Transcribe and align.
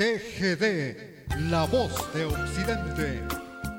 TGD, 0.00 1.50
la 1.50 1.66
voz 1.66 1.92
de 2.14 2.24
Occidente. 2.24 3.22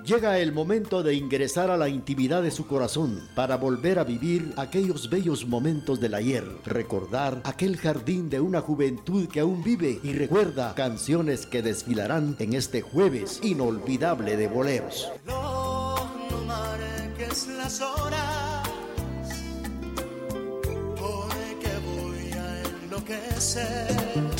Llega 0.05 0.37
el 0.37 0.53
momento 0.53 1.01
de 1.01 1.15
ingresar 1.15 1.71
a 1.71 1.77
la 1.77 1.89
intimidad 1.89 2.43
de 2.43 2.51
su 2.51 2.67
corazón 2.67 3.27
para 3.33 3.57
volver 3.57 3.97
a 3.97 4.03
vivir 4.03 4.53
aquellos 4.55 5.09
bellos 5.09 5.47
momentos 5.47 5.99
del 5.99 6.13
ayer, 6.13 6.45
recordar 6.63 7.41
aquel 7.43 7.75
jardín 7.75 8.29
de 8.29 8.39
una 8.39 8.61
juventud 8.61 9.27
que 9.29 9.39
aún 9.39 9.63
vive 9.63 9.99
y 10.03 10.13
recuerda 10.13 10.75
canciones 10.75 11.47
que 11.47 11.63
desfilarán 11.63 12.35
en 12.37 12.53
este 12.53 12.83
jueves 12.83 13.39
inolvidable 13.41 14.37
de 14.37 14.47
boleros. 14.47 15.11
No, 15.25 15.95
marques 16.45 17.47
las 17.47 17.81
horas, 17.81 18.69
porque 20.99 21.71
voy 21.83 22.31
a 22.33 22.61
enloquecer. 22.83 24.30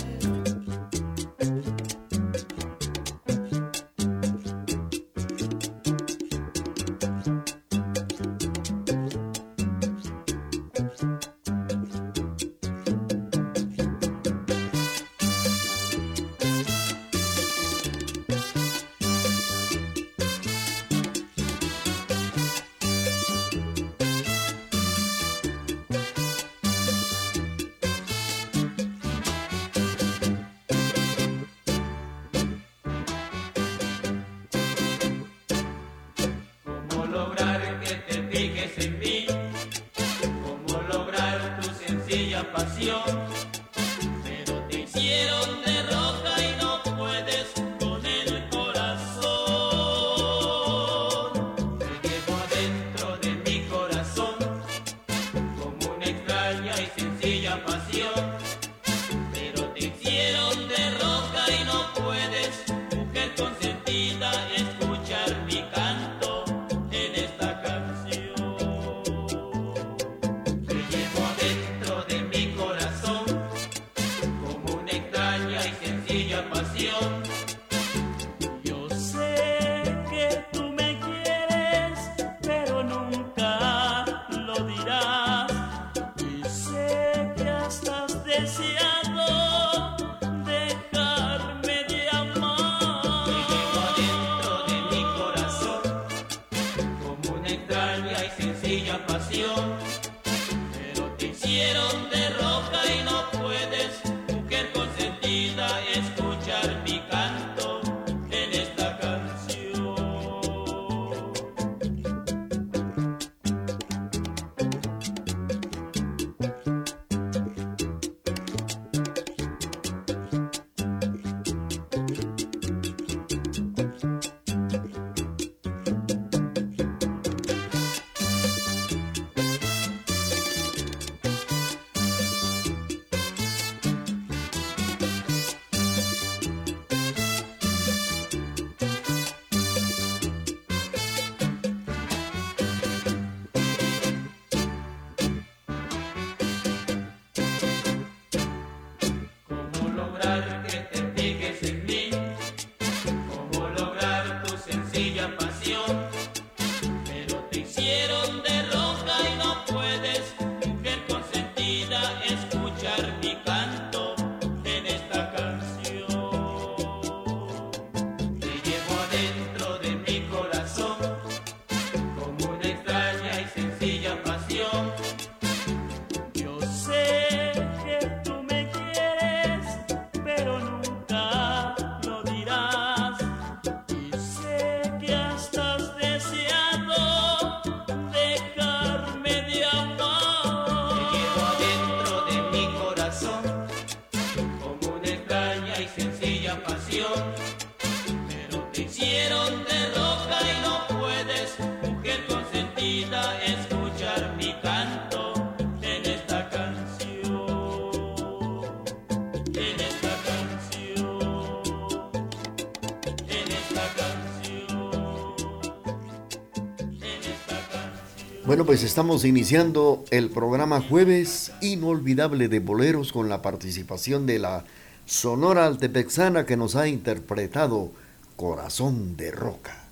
Bueno, 218.52 218.66
pues 218.66 218.84
estamos 218.84 219.24
iniciando 219.24 220.04
el 220.12 220.30
programa 220.30 220.82
Jueves 220.82 221.54
Inolvidable 221.62 222.50
de 222.50 222.60
Boleros 222.60 223.14
con 223.14 223.30
la 223.30 223.42
participación 223.42 224.26
de 224.26 224.40
la 224.40 224.66
Sonora 225.06 225.68
Altepexana 225.68 226.46
que 226.46 226.58
nos 226.58 226.76
ha 226.76 226.90
interpretado 226.90 227.94
Corazón 228.36 229.16
de 229.16 229.32
Roca. 229.32 229.86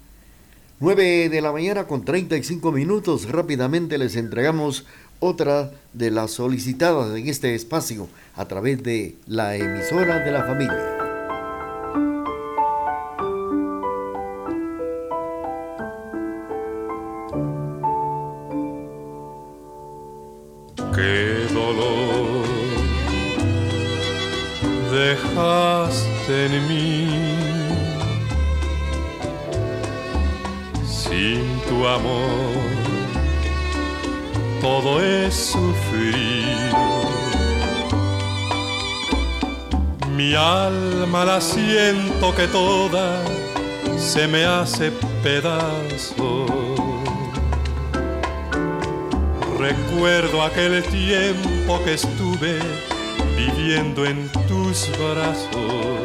9 0.82 1.30
de 1.30 1.42
la 1.42 1.54
mañana 1.54 1.88
con 1.88 2.04
35 2.04 2.74
minutos. 2.74 3.32
Rápidamente 3.32 3.98
les 3.98 4.18
entregamos 4.18 4.86
otra 5.22 5.72
de 5.94 6.12
las 6.12 6.32
solicitadas 6.32 7.18
en 7.18 7.30
este 7.30 7.56
espacio 7.56 8.10
a 8.36 8.44
través 8.50 8.84
de 8.84 9.16
la 9.26 9.56
emisora 9.56 10.20
de 10.20 10.32
la 10.34 10.44
familia. 10.44 10.99
Siento 42.20 42.36
que 42.36 42.48
toda 42.48 43.24
se 43.98 44.28
me 44.28 44.46
hace 44.46 44.92
pedazo. 45.24 46.46
Recuerdo 49.58 50.44
aquel 50.44 50.84
tiempo 50.84 51.80
que 51.84 51.94
estuve 51.94 52.60
viviendo 53.38 54.06
en 54.06 54.30
tus 54.48 54.90
brazos. 54.98 56.00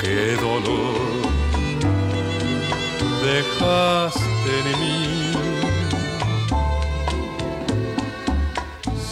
Qué 0.00 0.36
dolor 0.36 1.00
dejaste 3.24 4.52
en 4.60 4.80
mí. 4.80 5.32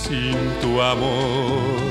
Sin 0.03 0.37
tu 0.61 0.81
amor, 0.81 1.88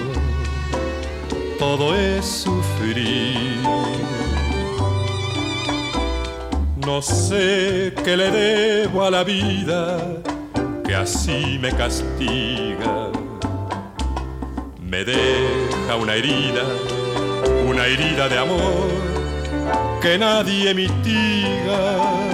todo 1.78 1.96
es 1.96 2.26
sufrir. 2.26 3.60
No 6.86 7.02
sé 7.02 7.94
qué 8.04 8.18
le 8.18 8.32
debo 8.32 9.04
a 9.04 9.12
la 9.12 9.24
vida 9.24 10.00
que 10.84 10.96
así 10.96 11.60
me 11.62 11.72
castiga. 11.72 13.12
Me 14.82 15.04
deja 15.06 15.96
una 16.02 16.16
herida, 16.16 16.64
una 17.70 17.86
herida 17.86 18.28
de 18.28 18.38
amor 18.40 18.88
que 20.02 20.18
nadie 20.18 20.74
mitiga. 20.74 22.27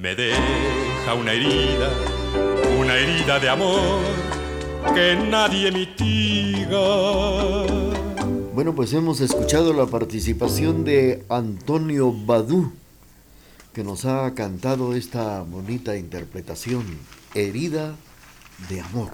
Me 0.00 0.14
deja 0.14 1.14
una 1.14 1.32
herida, 1.32 1.90
una 2.78 2.94
herida 2.96 3.38
de 3.38 3.48
amor 3.48 4.00
que 4.94 5.16
nadie 5.16 5.70
mitiga. 5.70 6.78
Bueno, 8.54 8.74
pues 8.74 8.92
hemos 8.92 9.20
escuchado 9.20 9.72
la 9.72 9.86
participación 9.86 10.84
de 10.84 11.24
Antonio 11.28 12.12
Badú, 12.12 12.72
que 13.72 13.84
nos 13.84 14.04
ha 14.04 14.34
cantado 14.34 14.94
esta 14.94 15.42
bonita 15.42 15.96
interpretación, 15.96 16.84
Herida 17.34 17.94
de 18.68 18.80
Amor. 18.80 19.12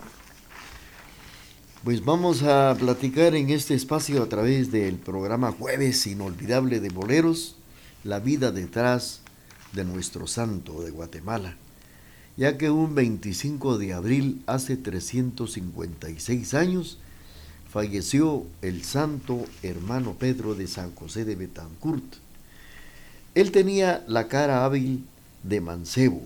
Pues 1.85 2.05
vamos 2.05 2.43
a 2.43 2.75
platicar 2.79 3.37
en 3.37 3.51
este 3.51 3.75
espacio 3.75 4.23
a 4.23 4.29
través 4.29 4.73
del 4.73 4.97
programa 4.97 5.53
Jueves 5.53 6.07
Inolvidable 6.07 6.81
de 6.81 6.89
Boleros, 6.89 7.57
la 8.05 8.21
vida 8.21 8.53
detrás 8.53 9.21
de 9.73 9.85
nuestro 9.85 10.27
santo 10.27 10.83
de 10.83 10.91
Guatemala, 10.91 11.57
ya 12.37 12.57
que 12.57 12.71
un 12.71 12.95
25 12.95 13.79
de 13.79 13.93
abril 13.93 14.43
hace 14.47 14.77
356 14.77 16.55
años 16.55 16.99
falleció 17.69 18.47
el 18.63 18.85
santo 18.85 19.45
hermano 19.63 20.15
Pedro 20.15 20.55
de 20.55 20.69
San 20.69 20.95
José 20.95 21.25
de 21.25 21.37
Betancourt. 21.37 22.05
Él 23.35 23.53
tenía 23.53 24.05
la 24.07 24.29
cara 24.29 24.65
hábil 24.65 25.05
de 25.43 25.61
mancebo, 25.61 26.23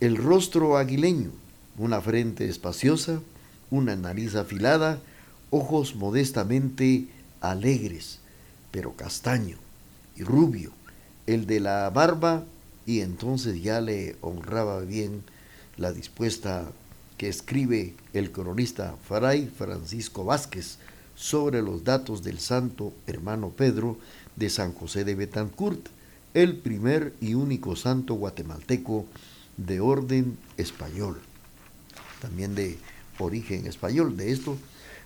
el 0.00 0.16
rostro 0.16 0.78
aguileño, 0.78 1.30
una 1.78 2.00
frente 2.00 2.48
espaciosa, 2.48 3.20
una 3.70 3.94
nariz 3.94 4.34
afilada, 4.34 5.00
ojos 5.50 5.94
modestamente 5.94 7.06
alegres, 7.40 8.18
pero 8.70 8.96
castaño 8.96 9.58
y 10.16 10.22
rubio, 10.22 10.70
el 11.26 11.46
de 11.46 11.60
la 11.60 11.90
barba, 11.90 12.44
y 12.86 13.00
entonces 13.00 13.62
ya 13.62 13.80
le 13.80 14.16
honraba 14.20 14.80
bien 14.80 15.22
la 15.76 15.92
dispuesta 15.92 16.70
que 17.16 17.28
escribe 17.28 17.94
el 18.12 18.32
cronista 18.32 18.96
Fray 19.06 19.46
Francisco 19.46 20.24
Vázquez 20.24 20.78
sobre 21.14 21.62
los 21.62 21.84
datos 21.84 22.24
del 22.24 22.40
santo 22.40 22.92
hermano 23.06 23.50
Pedro 23.50 23.96
de 24.36 24.50
San 24.50 24.72
José 24.72 25.04
de 25.04 25.14
Betancourt, 25.14 25.86
el 26.34 26.56
primer 26.56 27.12
y 27.20 27.34
único 27.34 27.76
santo 27.76 28.14
guatemalteco 28.14 29.06
de 29.56 29.80
orden 29.80 30.38
español, 30.56 31.20
también 32.20 32.54
de 32.54 32.78
origen 33.18 33.66
español. 33.66 34.16
De 34.16 34.32
esto 34.32 34.56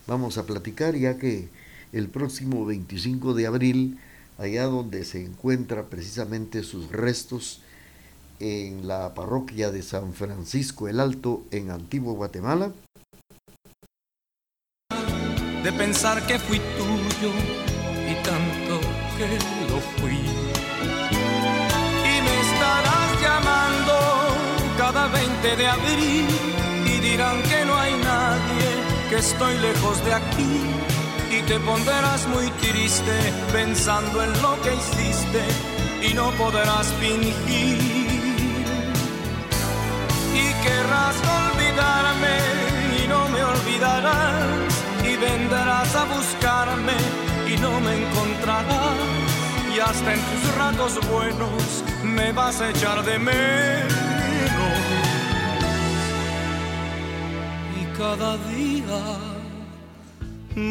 vamos 0.06 0.38
a 0.38 0.47
platicar 0.47 0.97
ya 0.97 1.19
que 1.19 1.49
el 1.93 2.09
próximo 2.09 2.64
25 2.64 3.35
de 3.35 3.47
abril, 3.47 3.99
allá 4.38 4.65
donde 4.65 5.05
se 5.05 5.25
encuentran 5.25 5.87
precisamente 5.87 6.62
sus 6.62 6.91
restos, 6.91 7.62
en 8.38 8.87
la 8.87 9.15
parroquia 9.15 9.71
de 9.71 9.83
San 9.83 10.12
Francisco 10.12 10.88
el 10.88 11.00
Alto 11.00 11.44
en 11.50 11.71
Antiguo 11.71 12.12
Guatemala. 12.12 12.71
De 15.62 15.73
pensar 15.73 16.26
que 16.26 16.38
fui 16.38 16.59
tuyo 16.59 17.33
y 18.11 18.14
tanto 18.23 18.81
que 19.16 19.38
lo 19.73 19.81
fui. 19.97 20.19
Y 22.05 22.23
me 22.23 22.40
estarás 22.40 23.23
llamando 23.23 23.95
cada 24.76 25.09
20 25.09 25.57
de 25.57 25.66
abril 25.66 26.26
dirán 27.11 27.43
que 27.43 27.64
no 27.64 27.75
hay 27.78 27.93
nadie, 27.93 28.69
que 29.09 29.16
estoy 29.16 29.57
lejos 29.59 30.05
de 30.05 30.12
aquí 30.12 30.96
y 31.30 31.42
te 31.42 31.59
pondrás 31.61 32.26
muy 32.28 32.49
triste 32.62 33.33
pensando 33.52 34.23
en 34.23 34.33
lo 34.42 34.61
que 34.62 34.75
hiciste 34.75 35.42
y 36.09 36.14
no 36.14 36.30
podrás 36.33 36.87
fingir. 37.00 37.78
Y 40.35 40.47
querrás 40.64 41.16
olvidarme 41.42 42.37
y 43.02 43.09
no 43.09 43.28
me 43.28 43.42
olvidarás 43.42 44.75
y 45.02 45.16
vendrás 45.16 45.95
a 45.97 46.04
buscarme 46.04 46.97
y 47.52 47.56
no 47.59 47.80
me 47.80 47.92
encontrarás 48.02 49.26
y 49.75 49.80
hasta 49.80 50.14
en 50.14 50.21
tus 50.21 50.54
ratos 50.56 51.09
buenos 51.11 51.85
me 52.02 52.33
vas 52.33 52.61
a 52.61 52.71
echar 52.71 53.04
de 53.04 53.18
menos 53.18 53.97
cada 57.97 58.37
día. 58.49 59.36
Me 60.56 60.64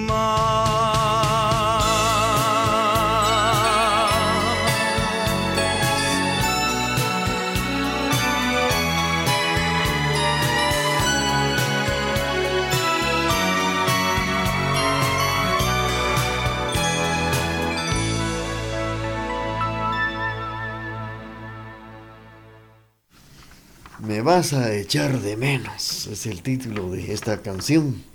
vas 24.21 24.53
a 24.53 24.73
echar 24.73 25.19
de 25.21 25.37
menos, 25.37 26.07
es 26.07 26.25
el 26.25 26.41
título 26.41 26.89
de 26.89 27.13
esta 27.13 27.43
canción. 27.43 28.14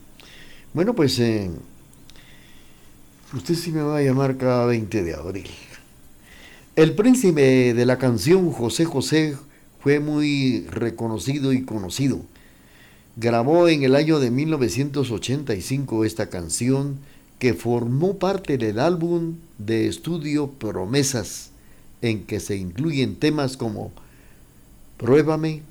Bueno, 0.73 0.95
pues 0.95 1.19
eh, 1.19 1.51
usted 3.35 3.57
sí 3.57 3.73
me 3.73 3.83
va 3.83 3.97
a 3.97 4.03
llamar 4.03 4.37
cada 4.37 4.67
20 4.67 5.03
de 5.03 5.15
abril. 5.15 5.49
El 6.77 6.95
príncipe 6.95 7.75
de 7.75 7.87
la 7.87 7.99
canción 7.99 8.53
José 8.53 8.85
José 8.85 9.37
fue 9.81 9.99
muy 9.99 10.67
reconocido 10.71 11.53
y 11.53 11.65
conocido. 11.65 12.21
Grabó 13.17 13.67
en 13.67 13.83
el 13.83 13.97
año 13.97 14.21
de 14.21 14.31
1985 14.31 16.05
esta 16.05 16.31
canción 16.31 16.99
que 17.41 17.55
formó 17.55 18.19
parte 18.19 18.57
del 18.57 18.79
álbum 18.79 19.39
de 19.59 19.89
estudio 19.89 20.53
Promesas, 20.53 21.51
en 22.01 22.23
que 22.23 22.39
se 22.39 22.57
incluyen 22.57 23.17
temas 23.17 23.57
como 23.57 23.91
Pruébame 24.99 25.63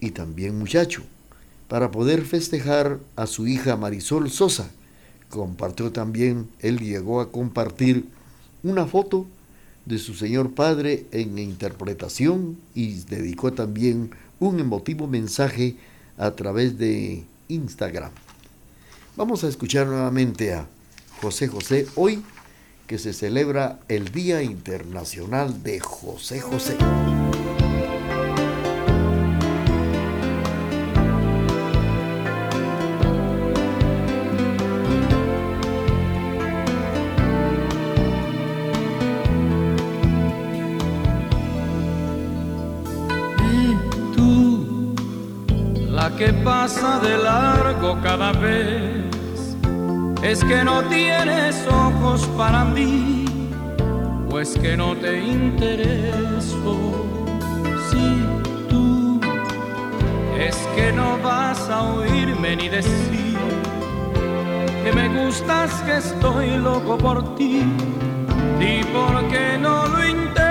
y 0.00 0.10
también 0.10 0.58
Muchacho, 0.58 1.02
para 1.72 1.90
poder 1.90 2.26
festejar 2.26 3.00
a 3.16 3.26
su 3.26 3.46
hija 3.46 3.78
Marisol 3.78 4.30
Sosa. 4.30 4.70
Compartió 5.30 5.90
también, 5.90 6.46
él 6.58 6.78
llegó 6.80 7.22
a 7.22 7.32
compartir 7.32 8.04
una 8.62 8.84
foto 8.84 9.24
de 9.86 9.96
su 9.96 10.12
señor 10.12 10.52
padre 10.52 11.06
en 11.12 11.38
interpretación 11.38 12.58
y 12.74 12.96
dedicó 13.04 13.54
también 13.54 14.10
un 14.38 14.60
emotivo 14.60 15.06
mensaje 15.06 15.76
a 16.18 16.32
través 16.32 16.76
de 16.76 17.24
Instagram. 17.48 18.10
Vamos 19.16 19.42
a 19.42 19.48
escuchar 19.48 19.86
nuevamente 19.86 20.52
a 20.52 20.66
José 21.22 21.48
José 21.48 21.86
hoy 21.94 22.22
que 22.86 22.98
se 22.98 23.14
celebra 23.14 23.80
el 23.88 24.12
Día 24.12 24.42
Internacional 24.42 25.62
de 25.62 25.80
José 25.80 26.38
José. 26.38 26.76
Vez 48.40 49.56
es 50.22 50.44
que 50.44 50.64
no 50.64 50.82
tienes 50.84 51.66
ojos 51.66 52.26
para 52.36 52.64
mí 52.64 53.24
o 54.30 54.40
es 54.40 54.56
que 54.58 54.76
no 54.76 54.96
te 54.96 55.20
intereso. 55.20 57.06
Si 57.90 58.24
tú 58.68 59.20
es 60.38 60.56
que 60.74 60.92
no 60.92 61.18
vas 61.22 61.68
a 61.68 61.82
oírme 61.82 62.56
ni 62.56 62.68
decir 62.68 63.38
que 64.84 64.92
me 64.92 65.08
gustas, 65.08 65.70
que 65.82 65.98
estoy 65.98 66.56
loco 66.56 66.98
por 66.98 67.34
ti 67.36 67.62
y 68.60 68.84
por 68.84 69.28
qué 69.28 69.58
no 69.58 69.86
lo 69.86 70.08
intentas. 70.08 70.41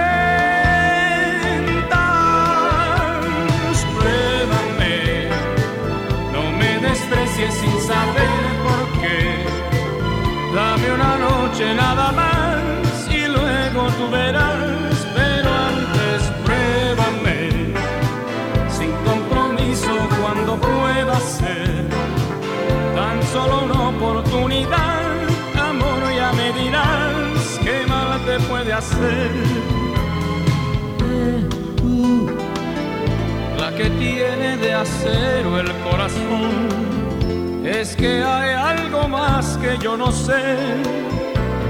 Dame 10.81 10.93
una 10.93 11.17
noche 11.17 11.75
nada 11.75 12.11
más 12.11 13.07
y 13.07 13.27
luego 13.27 13.87
tú 13.97 14.09
verás, 14.09 15.07
pero 15.13 15.49
antes 15.69 16.23
pruébame 16.43 17.73
sin 18.67 18.91
compromiso 19.05 19.91
cuando 20.19 20.55
pueda 20.55 21.19
ser 21.19 21.85
tan 22.95 23.21
solo 23.31 23.65
una 23.65 23.89
oportunidad. 23.89 25.03
Amor, 25.55 26.13
ya 26.15 26.31
me 26.33 26.51
dirás 26.59 27.59
qué 27.63 27.85
mal 27.87 28.19
te 28.25 28.39
puede 28.47 28.73
hacer. 28.73 29.31
la 33.59 33.71
que 33.75 33.89
tiene 33.91 34.57
de 34.57 34.73
acero 34.73 35.59
el 35.59 35.71
corazón 35.83 37.01
es 37.63 37.95
que 37.95 38.23
hay 38.23 38.70
que 39.41 39.75
yo 39.79 39.97
no 39.97 40.11
sé, 40.11 40.43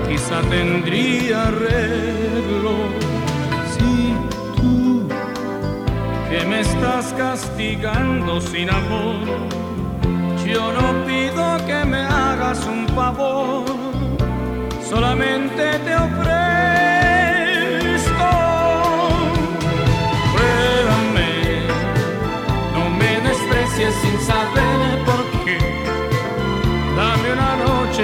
quizá 0.08 0.42
tendría 0.50 1.44
arreglo 1.48 2.76
si 3.72 4.14
tú 4.58 5.08
que 6.30 6.46
me 6.46 6.60
estás 6.60 7.14
castigando 7.14 8.42
sin 8.42 8.70
amor, 8.70 9.26
yo 10.46 10.74
no 10.74 11.06
pido 11.06 11.66
que 11.66 11.86
me 11.86 12.02
hagas 12.02 12.60
un 12.66 12.90
favor, 12.90 13.64
solamente 14.90 15.80
te 15.86 15.96
ofrezco. 15.96 16.32
Pruébame, 20.34 21.34
no 22.74 22.84
me 23.00 23.12
desprecies 23.30 23.96
sin 24.02 24.20
saber 24.20 25.11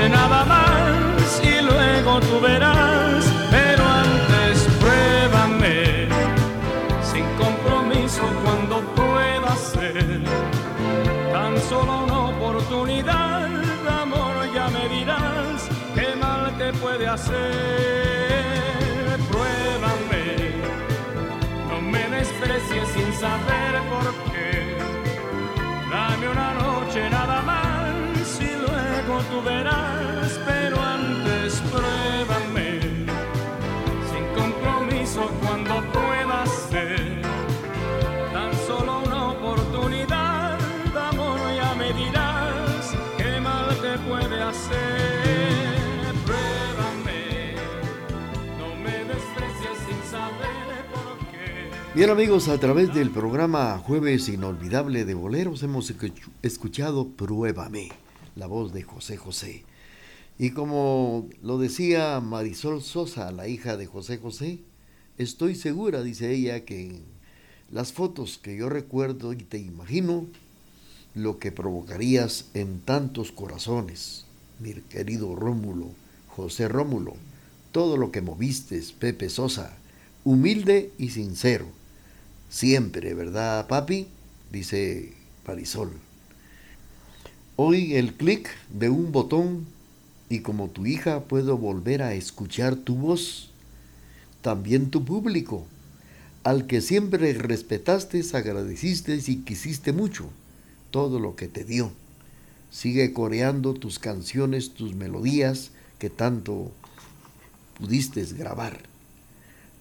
nada 0.10 0.46
más 0.46 1.42
y 1.44 1.62
luego 1.62 2.20
tú 2.22 2.40
verás, 2.42 3.26
pero 3.52 3.84
antes 3.84 4.68
pruébame 4.80 6.08
sin 7.02 7.26
compromiso 7.44 8.24
cuando 8.44 8.82
pueda 8.96 9.56
ser 9.56 10.22
tan 11.32 11.60
solo 11.70 12.04
una 12.06 12.20
oportunidad, 12.34 13.50
amor, 14.02 14.36
ya 14.54 14.68
me 14.70 14.88
dirás 14.90 15.68
qué 15.96 16.16
mal 16.16 16.58
te 16.58 16.74
puede 16.74 17.08
hacer. 17.08 17.38
Pruébame, 19.32 20.26
no 21.70 21.82
me 21.82 22.04
desprecies 22.10 22.88
sin 22.96 23.14
saber 23.14 23.67
pero 29.44 30.82
antes 30.82 31.62
pruébame, 31.72 32.80
sin 34.10 34.26
compromiso 34.36 35.30
cuando 35.42 35.82
pueda 35.92 36.46
ser, 36.46 37.22
tan 38.34 38.52
solo 38.66 39.04
una 39.06 39.32
oportunidad, 39.32 40.58
amor, 40.96 41.40
ya 41.56 41.76
me 41.76 41.94
dirás 41.94 42.94
qué 43.18 43.40
mal 43.40 43.70
te 43.80 43.98
puede 44.10 44.42
hacer, 44.42 46.14
pruébame, 46.26 47.56
no 48.58 48.76
me 48.84 49.04
desprecies 49.06 49.78
sin 49.88 50.12
saber 50.12 50.86
por 50.92 51.18
qué. 51.32 51.70
Bien 51.94 52.10
amigos, 52.10 52.48
a 52.48 52.58
través 52.60 52.94
del 52.94 53.12
programa 53.12 53.78
Jueves 53.78 54.30
Inolvidable 54.30 55.06
de 55.06 55.14
Boleros 55.14 55.62
hemos 55.64 55.94
escuchado 56.42 57.08
Pruébame 57.10 58.07
la 58.38 58.48
voz 58.48 58.74
de 58.74 58.84
José 58.84 59.18
José. 59.18 59.64
Y 60.40 60.52
como 60.52 61.28
lo 61.42 61.58
decía 61.58 62.20
Marisol 62.20 62.82
Sosa, 62.82 63.32
la 63.32 63.48
hija 63.48 63.76
de 63.76 63.88
José 63.88 64.18
José, 64.18 64.60
estoy 65.18 65.56
segura, 65.56 66.04
dice 66.04 66.32
ella, 66.32 66.64
que 66.64 67.02
las 67.72 67.92
fotos 67.92 68.38
que 68.38 68.56
yo 68.56 68.70
recuerdo 68.70 69.34
y 69.34 69.38
te 69.38 69.58
imagino, 69.58 70.28
lo 71.16 71.40
que 71.40 71.52
provocarías 71.52 72.46
en 72.54 72.80
tantos 72.82 73.32
corazones, 73.32 74.26
mi 74.60 74.74
querido 74.74 75.36
Rómulo, 75.36 75.90
José 76.28 76.68
Rómulo, 76.68 77.16
todo 77.72 77.98
lo 77.98 78.12
que 78.12 78.22
moviste, 78.22 78.82
Pepe 79.00 79.30
Sosa, 79.30 79.76
humilde 80.24 80.92
y 81.00 81.10
sincero. 81.10 81.66
Siempre, 82.50 83.16
¿verdad, 83.16 83.68
papi? 83.68 84.08
Dice 84.52 85.14
Marisol. 85.46 86.07
Hoy 87.60 87.96
el 87.96 88.14
clic 88.14 88.50
de 88.72 88.92
un 88.92 89.12
botón 89.12 89.66
y 90.30 90.42
como 90.42 90.68
tu 90.68 90.86
hija 90.86 91.22
puedo 91.22 91.58
volver 91.58 92.04
a 92.04 92.14
escuchar 92.14 92.76
tu 92.76 92.94
voz, 92.94 93.50
también 94.44 94.92
tu 94.92 95.04
público, 95.04 95.66
al 96.44 96.68
que 96.68 96.82
siempre 96.82 97.34
respetaste, 97.34 98.24
agradeciste 98.34 99.20
y 99.26 99.38
quisiste 99.38 99.92
mucho 99.92 100.30
todo 100.92 101.20
lo 101.20 101.36
que 101.36 101.48
te 101.48 101.64
dio. 101.64 101.90
Sigue 102.70 103.12
coreando 103.12 103.74
tus 103.74 103.98
canciones, 103.98 104.76
tus 104.76 104.94
melodías 104.94 105.72
que 105.98 106.12
tanto 106.12 106.72
pudiste 107.80 108.24
grabar. 108.38 108.82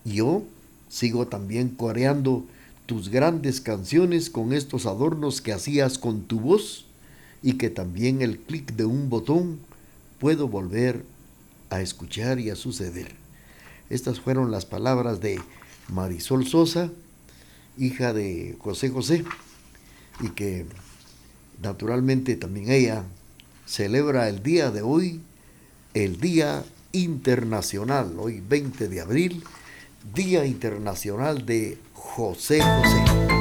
Yo 0.02 0.44
sigo 0.88 1.26
también 1.26 1.68
coreando 1.68 2.46
tus 2.86 3.10
grandes 3.10 3.60
canciones 3.60 4.30
con 4.30 4.54
estos 4.54 4.86
adornos 4.86 5.42
que 5.42 5.52
hacías 5.52 5.98
con 5.98 6.22
tu 6.22 6.40
voz 6.40 6.85
y 7.42 7.54
que 7.54 7.70
también 7.70 8.22
el 8.22 8.38
clic 8.38 8.72
de 8.72 8.84
un 8.84 9.08
botón 9.08 9.60
puedo 10.18 10.48
volver 10.48 11.04
a 11.70 11.80
escuchar 11.80 12.40
y 12.40 12.50
a 12.50 12.56
suceder. 12.56 13.14
Estas 13.90 14.20
fueron 14.20 14.50
las 14.50 14.66
palabras 14.66 15.20
de 15.20 15.40
Marisol 15.88 16.46
Sosa, 16.46 16.90
hija 17.78 18.12
de 18.12 18.56
José 18.58 18.88
José, 18.88 19.24
y 20.20 20.30
que 20.30 20.66
naturalmente 21.62 22.36
también 22.36 22.70
ella 22.70 23.04
celebra 23.66 24.28
el 24.28 24.42
día 24.42 24.70
de 24.70 24.82
hoy, 24.82 25.20
el 25.94 26.20
Día 26.20 26.64
Internacional, 26.92 28.14
hoy 28.18 28.42
20 28.46 28.88
de 28.88 29.00
abril, 29.00 29.44
Día 30.14 30.46
Internacional 30.46 31.44
de 31.44 31.78
José 31.92 32.60
José. 32.60 33.35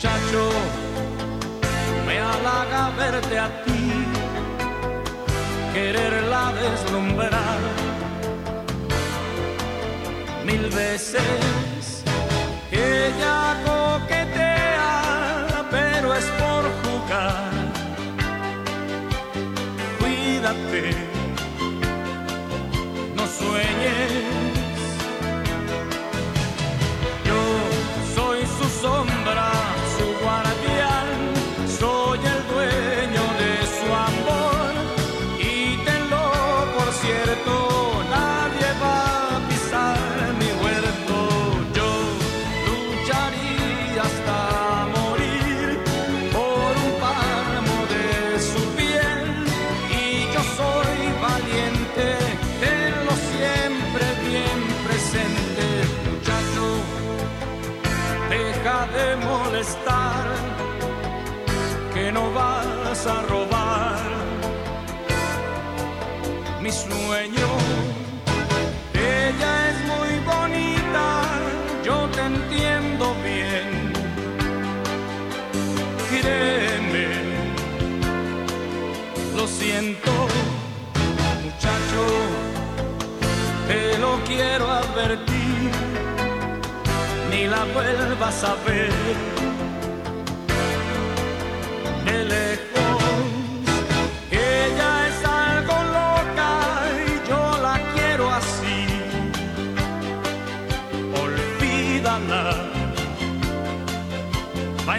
Muchacho, 0.00 0.48
me 2.06 2.18
halaga 2.18 2.90
verte 2.96 3.38
a 3.38 3.48
ti 3.64 4.06
quererla 5.74 6.54
deslumbrar 6.54 7.60
mil 10.46 10.70
veces. 10.70 12.02
Ella 12.72 13.60
coquetea, 13.66 15.66
pero 15.70 16.14
es 16.14 16.24
por 16.40 16.64
jugar. 16.82 17.50
Cuídate, 19.98 21.09
a 63.06 63.22
robar 63.22 63.98
mi 66.60 66.70
sueño. 66.70 67.48
Ella 68.92 69.70
es 69.70 69.76
muy 69.86 70.12
bonita, 70.26 71.22
yo 71.82 72.08
te 72.14 72.20
entiendo 72.20 73.14
bien. 73.24 73.92
Créeme, 76.10 77.08
lo 79.34 79.46
siento, 79.46 80.12
muchacho, 81.42 82.02
te 83.66 83.98
lo 83.98 84.18
quiero 84.24 84.70
advertir, 84.70 85.70
ni 87.30 87.46
la 87.46 87.64
vuelvas 87.72 88.44
a 88.44 88.54
ver 88.66 89.29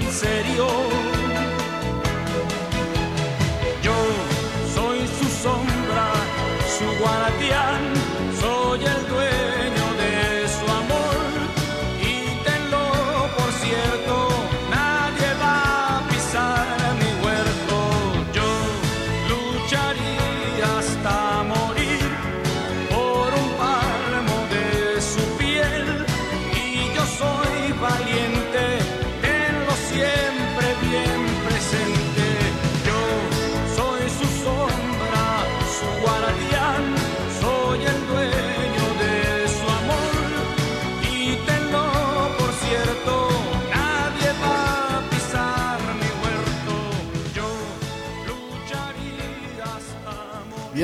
serio 0.10 1.21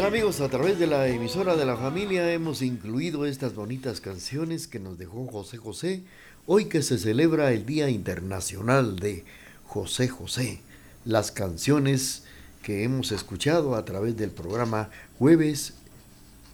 amigos, 0.07 0.39
a 0.39 0.47
través 0.47 0.79
de 0.79 0.87
la 0.87 1.09
emisora 1.09 1.57
de 1.57 1.65
la 1.65 1.75
familia 1.75 2.31
hemos 2.31 2.61
incluido 2.61 3.25
estas 3.25 3.53
bonitas 3.55 3.99
canciones 3.99 4.65
que 4.65 4.79
nos 4.79 4.97
dejó 4.97 5.27
José 5.27 5.57
José, 5.57 6.01
hoy 6.45 6.65
que 6.65 6.81
se 6.81 6.97
celebra 6.97 7.51
el 7.51 7.65
Día 7.65 7.89
Internacional 7.89 8.99
de 8.99 9.25
José 9.65 10.07
José. 10.07 10.61
Las 11.03 11.33
canciones 11.33 12.23
que 12.63 12.85
hemos 12.85 13.11
escuchado 13.11 13.75
a 13.75 13.83
través 13.83 14.15
del 14.15 14.31
programa 14.31 14.91
Jueves 15.19 15.73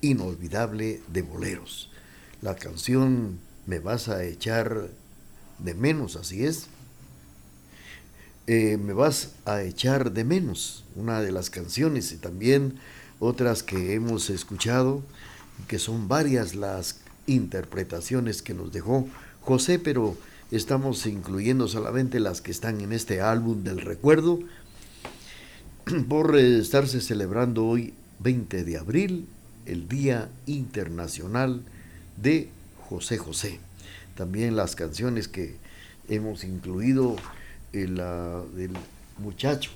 Inolvidable 0.01 1.01
de 1.09 1.21
Boleros. 1.21 1.91
La 2.41 2.55
canción 2.55 3.37
Me 3.67 3.77
vas 3.77 4.09
a 4.09 4.23
echar 4.23 4.89
de 5.59 5.75
menos, 5.75 6.15
así 6.15 6.43
es. 6.43 6.69
Eh, 8.47 8.77
me 8.77 8.93
vas 8.93 9.35
a 9.45 9.61
echar 9.61 10.11
de 10.11 10.23
menos, 10.23 10.85
una 10.95 11.21
de 11.21 11.31
las 11.31 11.51
canciones 11.51 12.11
y 12.13 12.17
también 12.17 12.79
otras 13.23 13.63
que 13.63 13.93
hemos 13.93 14.29
escuchado, 14.29 15.01
que 15.67 15.79
son 15.79 16.07
varias 16.07 16.55
las 16.55 16.99
interpretaciones 17.27 18.41
que 18.41 18.53
nos 18.53 18.71
dejó 18.71 19.07
José, 19.41 19.79
pero 19.79 20.17
estamos 20.51 21.05
incluyendo 21.05 21.67
solamente 21.67 22.19
las 22.19 22.41
que 22.41 22.51
están 22.51 22.81
en 22.81 22.93
este 22.93 23.21
álbum 23.21 23.63
del 23.63 23.81
recuerdo, 23.81 24.39
por 26.09 26.37
estarse 26.37 27.01
celebrando 27.01 27.65
hoy 27.65 27.93
20 28.19 28.63
de 28.63 28.77
abril, 28.77 29.27
el 29.65 29.87
Día 29.87 30.29
Internacional 30.45 31.61
de 32.17 32.49
José 32.89 33.17
José. 33.17 33.59
También 34.15 34.55
las 34.55 34.75
canciones 34.75 35.27
que 35.27 35.55
hemos 36.07 36.43
incluido, 36.43 37.15
el, 37.71 37.95
del 37.95 38.71
muchacho, 39.17 39.71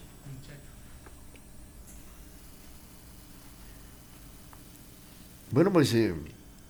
Bueno, 5.50 5.72
pues 5.72 5.94
eh, 5.94 6.14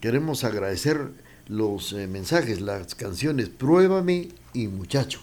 queremos 0.01 0.43
agradecer 0.43 1.09
los 1.47 1.93
eh, 1.93 2.05
mensajes, 2.05 2.61
las 2.61 2.93
canciones 2.93 3.49
Pruébame 3.49 4.29
y 4.53 4.67
Muchacho. 4.67 5.19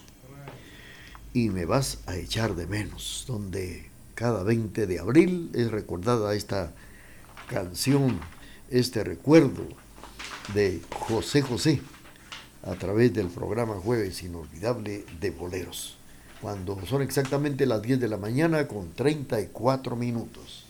Y 1.32 1.50
me 1.50 1.64
vas 1.64 1.98
a 2.06 2.16
echar 2.16 2.56
de 2.56 2.66
menos, 2.66 3.24
donde 3.28 3.90
cada 4.16 4.42
20 4.42 4.88
de 4.88 4.98
abril 4.98 5.50
es 5.54 5.70
recordada 5.70 6.34
esta 6.34 6.72
canción, 7.48 8.18
este 8.70 9.04
recuerdo 9.04 9.68
de 10.52 10.80
José 10.92 11.42
José 11.42 11.80
a 12.64 12.74
través 12.74 13.14
del 13.14 13.28
programa 13.28 13.74
Jueves 13.74 14.20
Inolvidable 14.24 15.04
de 15.20 15.30
Boleros, 15.30 15.96
cuando 16.40 16.84
son 16.86 17.02
exactamente 17.02 17.66
las 17.66 17.82
10 17.82 18.00
de 18.00 18.08
la 18.08 18.16
mañana 18.16 18.66
con 18.66 18.92
34 18.94 19.94
minutos. 19.94 20.64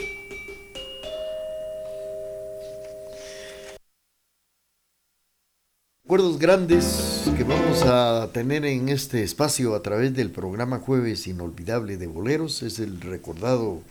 Recuerdos 6.15 6.39
grandes 6.39 7.25
que 7.37 7.43
vamos 7.43 7.83
a 7.83 8.31
tener 8.33 8.65
en 8.65 8.89
este 8.89 9.25
espacio 9.25 9.75
a 9.75 9.83
través 9.83 10.15
del 10.15 10.31
programa 10.31 10.79
Jueves 10.79 11.27
Inolvidable 11.27 11.97
de 11.97 12.07
Boleros 12.07 12.63
es 12.63 12.79
el 12.79 13.01
recordado 13.01 13.83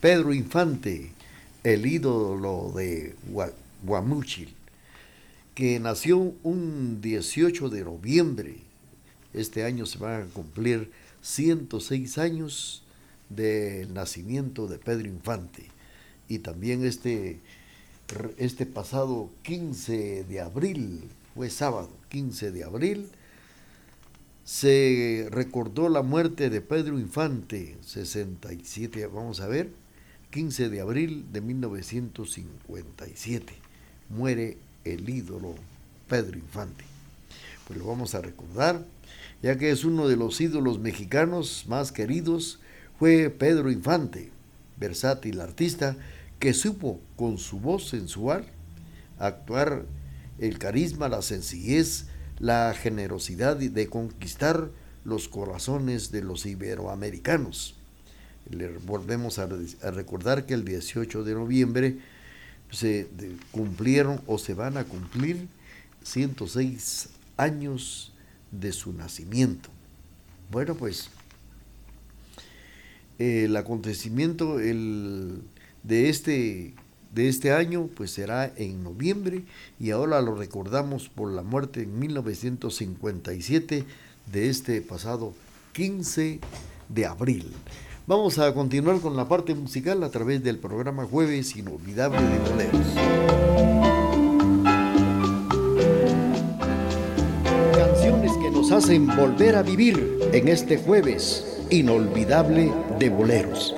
Pedro 0.00 0.34
Infante, 0.34 1.12
el 1.62 1.86
ídolo 1.86 2.72
de 2.74 3.14
Guamúchil, 3.84 4.56
que 5.54 5.78
nació 5.78 6.34
un 6.42 7.00
18 7.00 7.68
de 7.68 7.84
noviembre. 7.84 8.56
Este 9.32 9.62
año 9.62 9.86
se 9.86 9.98
van 9.98 10.22
a 10.22 10.24
cumplir 10.24 10.90
106 11.22 12.18
años 12.18 12.82
del 13.28 13.94
nacimiento 13.94 14.66
de 14.66 14.78
Pedro 14.78 15.06
Infante. 15.06 15.68
Y 16.28 16.40
también 16.40 16.84
este, 16.84 17.38
este 18.36 18.66
pasado 18.66 19.30
15 19.44 20.24
de 20.24 20.40
abril, 20.40 21.08
fue 21.38 21.48
sábado 21.50 21.90
15 22.08 22.50
de 22.50 22.64
abril, 22.64 23.10
se 24.42 25.28
recordó 25.30 25.88
la 25.88 26.02
muerte 26.02 26.50
de 26.50 26.60
Pedro 26.60 26.98
Infante, 26.98 27.76
67, 27.80 29.06
vamos 29.06 29.40
a 29.40 29.46
ver, 29.46 29.70
15 30.32 30.68
de 30.68 30.80
abril 30.80 31.26
de 31.30 31.40
1957. 31.40 33.52
Muere 34.08 34.58
el 34.84 35.08
ídolo 35.08 35.54
Pedro 36.08 36.36
Infante. 36.36 36.84
Pues 37.68 37.78
lo 37.78 37.86
vamos 37.86 38.16
a 38.16 38.20
recordar, 38.20 38.84
ya 39.40 39.56
que 39.58 39.70
es 39.70 39.84
uno 39.84 40.08
de 40.08 40.16
los 40.16 40.40
ídolos 40.40 40.80
mexicanos 40.80 41.66
más 41.68 41.92
queridos, 41.92 42.58
fue 42.98 43.30
Pedro 43.30 43.70
Infante, 43.70 44.32
versátil 44.76 45.40
artista 45.40 45.96
que 46.40 46.52
supo 46.52 46.98
con 47.14 47.38
su 47.38 47.60
voz 47.60 47.88
sensual 47.88 48.44
actuar 49.20 49.84
el 50.38 50.58
carisma, 50.58 51.08
la 51.08 51.22
sencillez, 51.22 52.06
la 52.38 52.74
generosidad 52.74 53.56
de 53.56 53.88
conquistar 53.88 54.70
los 55.04 55.28
corazones 55.28 56.12
de 56.12 56.22
los 56.22 56.46
iberoamericanos. 56.46 57.74
Le 58.50 58.68
volvemos 58.78 59.38
a, 59.38 59.46
recordar 59.90 60.46
que 60.46 60.54
el 60.54 60.64
18 60.64 61.24
de 61.24 61.34
noviembre 61.34 61.98
se 62.70 63.08
cumplieron 63.50 64.20
o 64.26 64.38
se 64.38 64.54
van 64.54 64.76
a 64.76 64.84
cumplir 64.84 65.48
106 66.04 67.08
años 67.36 68.12
de 68.52 68.72
su 68.72 68.92
nacimiento. 68.92 69.70
Bueno, 70.50 70.74
pues 70.74 71.10
el 73.18 73.56
acontecimiento 73.56 74.58
de 74.58 76.08
este 76.08 76.74
de 77.14 77.28
este 77.28 77.52
año 77.52 77.88
pues 77.94 78.10
será 78.10 78.52
en 78.56 78.82
noviembre 78.82 79.44
y 79.80 79.90
ahora 79.90 80.20
lo 80.20 80.34
recordamos 80.34 81.08
por 81.08 81.30
la 81.32 81.42
muerte 81.42 81.82
en 81.82 81.98
1957 81.98 83.84
de 84.32 84.48
este 84.48 84.80
pasado 84.82 85.32
15 85.72 86.40
de 86.88 87.06
abril. 87.06 87.52
Vamos 88.06 88.38
a 88.38 88.54
continuar 88.54 89.00
con 89.00 89.16
la 89.16 89.28
parte 89.28 89.54
musical 89.54 90.02
a 90.02 90.10
través 90.10 90.42
del 90.42 90.58
programa 90.58 91.04
Jueves 91.04 91.54
Inolvidable 91.56 92.20
de 92.22 92.38
Boleros. 92.38 92.86
Canciones 97.74 98.32
que 98.42 98.50
nos 98.50 98.72
hacen 98.72 99.06
volver 99.06 99.56
a 99.56 99.62
vivir 99.62 100.18
en 100.32 100.48
este 100.48 100.78
jueves 100.78 101.44
inolvidable 101.70 102.72
de 102.98 103.10
boleros. 103.10 103.74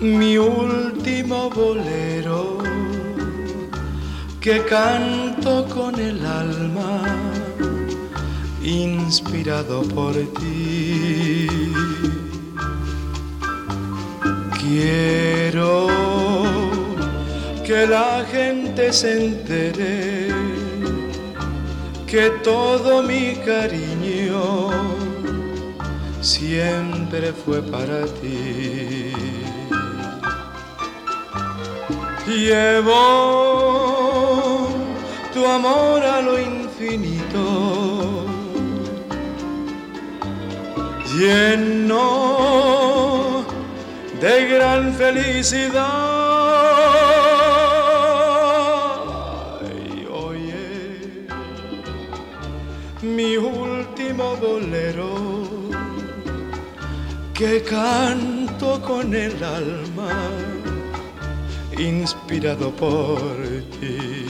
Mi 0.00 0.38
último 0.38 1.50
bolero 1.50 2.58
que 4.40 4.64
canto 4.64 5.66
con 5.66 5.94
el 6.00 6.24
alma, 6.24 7.02
inspirado 8.62 9.82
por 9.82 10.14
ti. 10.14 11.46
Quiero 14.58 15.88
que 17.66 17.86
la 17.86 18.24
gente 18.32 18.92
se 18.92 19.26
entere 19.26 20.28
que 22.06 22.30
todo 22.42 23.02
mi 23.02 23.34
cariño 23.44 24.70
siempre 26.22 27.32
fue 27.32 27.60
para 27.60 28.06
ti. 28.06 29.09
Llevo 32.30 32.94
tu 35.34 35.44
amor 35.44 36.00
a 36.04 36.20
lo 36.22 36.38
infinito, 36.38 38.24
lleno 41.12 42.04
de 44.20 44.46
gran 44.46 44.94
felicidad. 44.94 45.80
Oye, 50.08 51.26
mi 53.02 53.36
último 53.38 54.36
bolero 54.36 55.10
que 57.34 57.62
canto 57.64 58.80
con 58.82 59.14
el 59.14 59.42
alma 59.42 60.49
inspirado 61.80 62.70
por 62.72 63.30
ti. 63.80 64.29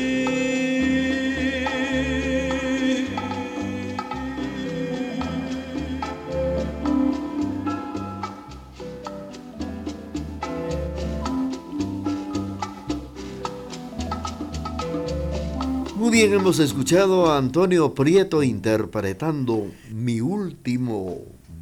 hemos 16.29 16.59
escuchado 16.59 17.31
a 17.31 17.37
Antonio 17.37 17.95
Prieto 17.95 18.43
interpretando 18.43 19.71
Mi 19.89 20.21
último 20.21 21.17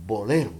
bolero. 0.05 0.51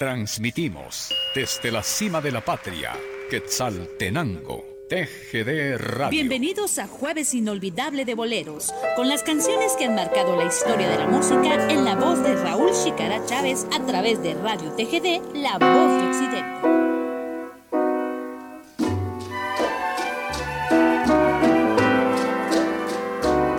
Transmitimos 0.00 1.14
desde 1.32 1.70
la 1.70 1.84
cima 1.84 2.20
de 2.20 2.32
la 2.32 2.44
patria, 2.44 2.90
Quetzaltenango 3.30 4.73
TGD 4.88 5.78
Radio. 5.78 6.10
Bienvenidos 6.10 6.78
a 6.78 6.86
Jueves 6.86 7.32
Inolvidable 7.32 8.04
de 8.04 8.14
Boleros, 8.14 8.74
con 8.96 9.08
las 9.08 9.22
canciones 9.22 9.72
que 9.78 9.86
han 9.86 9.94
marcado 9.94 10.36
la 10.36 10.44
historia 10.44 10.86
de 10.90 10.98
la 10.98 11.06
música 11.06 11.70
en 11.70 11.86
la 11.86 11.96
voz 11.96 12.22
de 12.22 12.34
Raúl 12.36 12.70
Chicara 12.72 13.24
Chávez 13.24 13.66
a 13.72 13.84
través 13.86 14.22
de 14.22 14.34
Radio 14.34 14.70
TGD, 14.72 15.36
La 15.36 15.56
Voz 15.56 15.88
de 15.88 16.08
Occidente. 16.10 16.44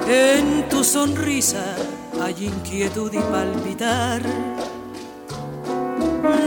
En 0.08 0.70
tu 0.70 0.84
sonrisa 0.84 1.76
hay 2.22 2.46
inquietud 2.46 3.12
y 3.12 3.18
palpitar 3.18 4.22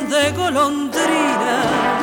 de 0.08 0.32
golondrina 0.36 1.98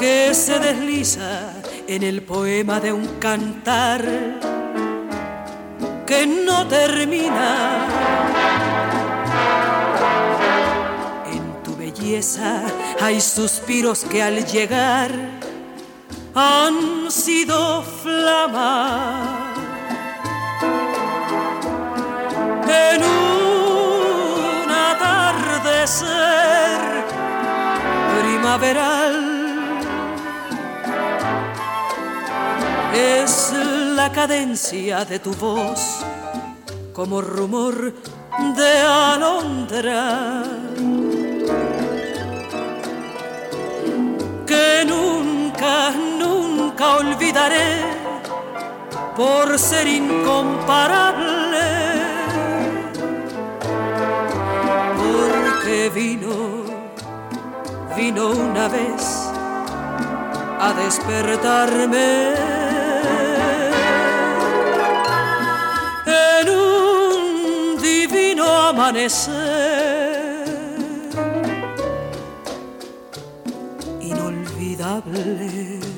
que 0.00 0.34
se 0.34 0.58
desliza 0.58 1.52
en 1.86 2.02
el 2.02 2.22
poema 2.22 2.80
de 2.80 2.90
un 2.90 3.06
cantar 3.18 4.02
que 6.06 6.26
no 6.26 6.66
termina. 6.66 7.86
En 11.30 11.62
tu 11.62 11.76
belleza 11.76 12.62
hay 12.98 13.20
suspiros 13.20 14.04
que 14.04 14.22
al 14.22 14.46
llegar 14.46 15.10
han 16.34 17.10
sido 17.10 17.82
flama. 17.82 19.52
En 22.66 23.02
atardecer 24.70 26.00
primaveral 28.18 29.19
es 32.94 33.52
la 33.94 34.10
cadencia 34.10 35.04
de 35.04 35.18
tu 35.18 35.32
voz 35.34 36.04
como 36.92 37.20
rumor 37.20 37.94
de 38.56 38.80
alondra. 38.80 40.42
Que 44.46 44.84
nunca, 44.86 45.90
nunca 46.18 46.96
olvidaré 46.96 47.82
por 49.16 49.58
ser 49.58 49.86
incomparable. 49.86 51.60
Porque 54.96 55.90
vino, 55.94 56.64
vino 57.96 58.30
una 58.30 58.68
vez 58.68 59.30
a 60.58 60.72
despertarme 60.74 62.59
amanecer 68.80 69.28
inolvidable. 74.00 75.89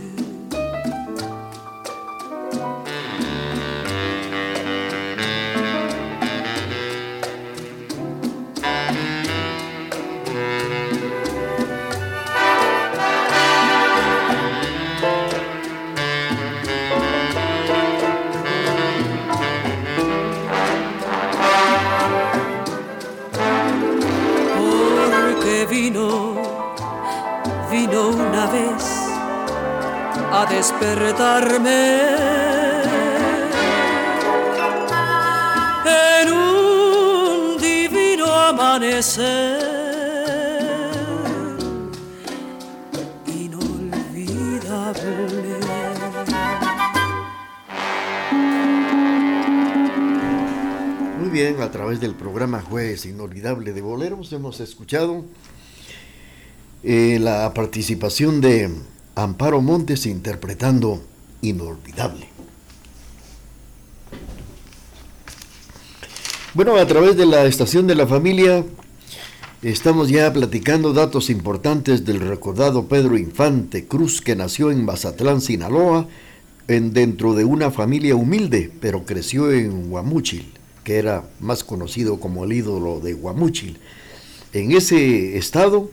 Despertarme 30.47 32.01
en 35.87 36.33
un 36.33 37.59
divino 37.59 38.27
amanecer 38.27 39.59
inolvidable. 43.27 45.03
Muy 51.21 51.31
bien, 51.31 51.61
a 51.61 51.71
través 51.71 52.01
del 52.01 52.15
programa 52.15 52.63
Jueves 52.63 53.07
Inolvidable 53.07 53.73
de 53.73 53.81
Boleros 53.81 54.33
hemos 54.33 54.61
escuchado 54.61 55.25
eh, 56.83 57.19
la 57.21 57.55
participación 57.55 58.41
de 58.41 58.71
Amparo 59.15 59.61
Montes 59.61 60.07
interpretando 60.07 61.03
Inolvidable. 61.43 62.29
Bueno, 66.55 66.77
a 66.77 66.87
través 66.87 67.17
de 67.17 67.27
la 67.27 67.45
estación 67.45 67.87
de 67.87 67.95
la 67.95 68.07
familia 68.07 68.65
estamos 69.63 70.09
ya 70.09 70.33
platicando 70.33 70.93
datos 70.93 71.31
importantes 71.31 72.05
del 72.05 72.21
recordado 72.21 72.87
Pedro 72.87 73.19
Infante 73.19 73.87
Cruz 73.87 74.21
que 74.21 74.37
nació 74.37 74.71
en 74.71 74.85
Mazatlán, 74.85 75.41
Sinaloa, 75.41 76.09
en, 76.69 76.93
dentro 76.93 77.35
de 77.35 77.45
una 77.45 77.71
familia 77.71 78.17
humilde, 78.17 78.71
pero 78.81 79.05
creció 79.05 79.53
en 79.53 79.91
Guamúchil, 79.91 80.53
que 80.85 80.97
era 80.97 81.25
más 81.41 81.65
conocido 81.65 82.19
como 82.19 82.45
el 82.45 82.53
ídolo 82.53 83.01
de 83.01 83.13
Guamúchil. 83.13 83.79
En 84.53 84.73
ese 84.73 85.37
estado 85.37 85.91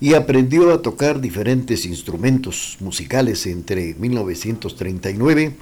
y 0.00 0.14
aprendió 0.14 0.72
a 0.72 0.80
tocar 0.82 1.20
diferentes 1.20 1.84
instrumentos 1.84 2.76
musicales 2.80 3.46
entre 3.46 3.94
1939 3.94 5.56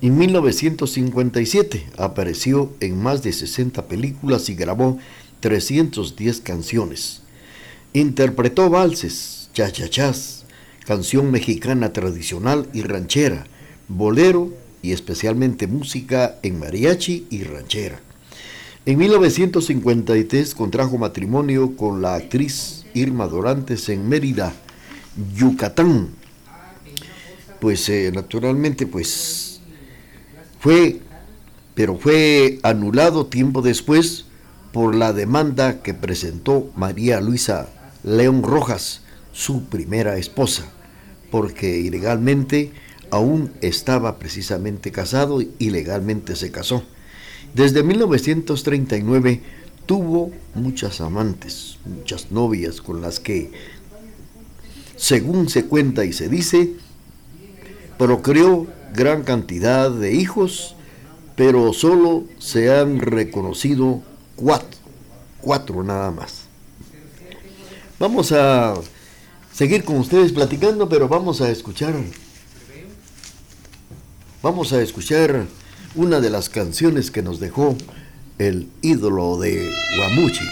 y 0.00 0.10
1957. 0.10 1.86
Apareció 1.98 2.72
en 2.80 3.00
más 3.00 3.22
de 3.22 3.32
60 3.32 3.86
películas 3.88 4.48
y 4.48 4.54
grabó 4.54 4.98
310 5.40 6.40
canciones. 6.40 7.22
Interpretó 7.92 8.70
valses, 8.70 9.50
chachachás, 9.52 10.44
canción 10.86 11.30
mexicana 11.30 11.92
tradicional 11.92 12.68
y 12.72 12.82
ranchera, 12.82 13.46
bolero 13.88 14.52
y 14.82 14.92
especialmente 14.92 15.66
música 15.66 16.38
en 16.42 16.58
mariachi 16.58 17.26
y 17.28 17.42
ranchera. 17.44 18.00
En 18.88 18.96
1953 18.96 20.54
contrajo 20.54 20.96
matrimonio 20.96 21.76
con 21.76 22.00
la 22.00 22.14
actriz 22.14 22.86
Irma 22.94 23.26
Dorantes 23.26 23.90
en 23.90 24.08
Mérida, 24.08 24.54
Yucatán. 25.36 26.08
Pues 27.60 27.86
eh, 27.90 28.10
naturalmente 28.14 28.86
pues 28.86 29.60
fue, 30.58 31.00
pero 31.74 31.98
fue 31.98 32.60
anulado 32.62 33.26
tiempo 33.26 33.60
después 33.60 34.24
por 34.72 34.94
la 34.94 35.12
demanda 35.12 35.82
que 35.82 35.92
presentó 35.92 36.72
María 36.74 37.20
Luisa 37.20 37.68
León 38.02 38.42
Rojas, 38.42 39.02
su 39.32 39.64
primera 39.64 40.16
esposa, 40.16 40.64
porque 41.30 41.78
ilegalmente 41.78 42.72
aún 43.10 43.52
estaba 43.60 44.18
precisamente 44.18 44.92
casado 44.92 45.42
y 45.42 45.68
legalmente 45.68 46.36
se 46.36 46.50
casó. 46.50 46.84
Desde 47.54 47.82
1939 47.82 49.40
tuvo 49.86 50.30
muchas 50.54 51.00
amantes, 51.00 51.78
muchas 51.84 52.30
novias 52.30 52.80
con 52.80 53.00
las 53.00 53.20
que, 53.20 53.50
según 54.96 55.48
se 55.48 55.64
cuenta 55.64 56.04
y 56.04 56.12
se 56.12 56.28
dice, 56.28 56.74
procreó 57.96 58.66
gran 58.94 59.22
cantidad 59.22 59.90
de 59.90 60.14
hijos, 60.14 60.76
pero 61.36 61.72
solo 61.72 62.24
se 62.38 62.74
han 62.74 62.98
reconocido 63.00 64.02
cuatro, 64.36 64.78
cuatro 65.40 65.82
nada 65.82 66.10
más. 66.10 66.44
Vamos 67.98 68.30
a 68.32 68.74
seguir 69.52 69.84
con 69.84 69.96
ustedes 69.96 70.32
platicando, 70.32 70.88
pero 70.88 71.08
vamos 71.08 71.40
a 71.40 71.50
escuchar, 71.50 71.94
vamos 74.42 74.72
a 74.72 74.82
escuchar 74.82 75.46
una 75.94 76.20
de 76.20 76.30
las 76.30 76.48
canciones 76.48 77.10
que 77.10 77.22
nos 77.22 77.40
dejó 77.40 77.76
el 78.38 78.68
ídolo 78.82 79.38
de 79.38 79.70
Guamuchi. 79.96 80.44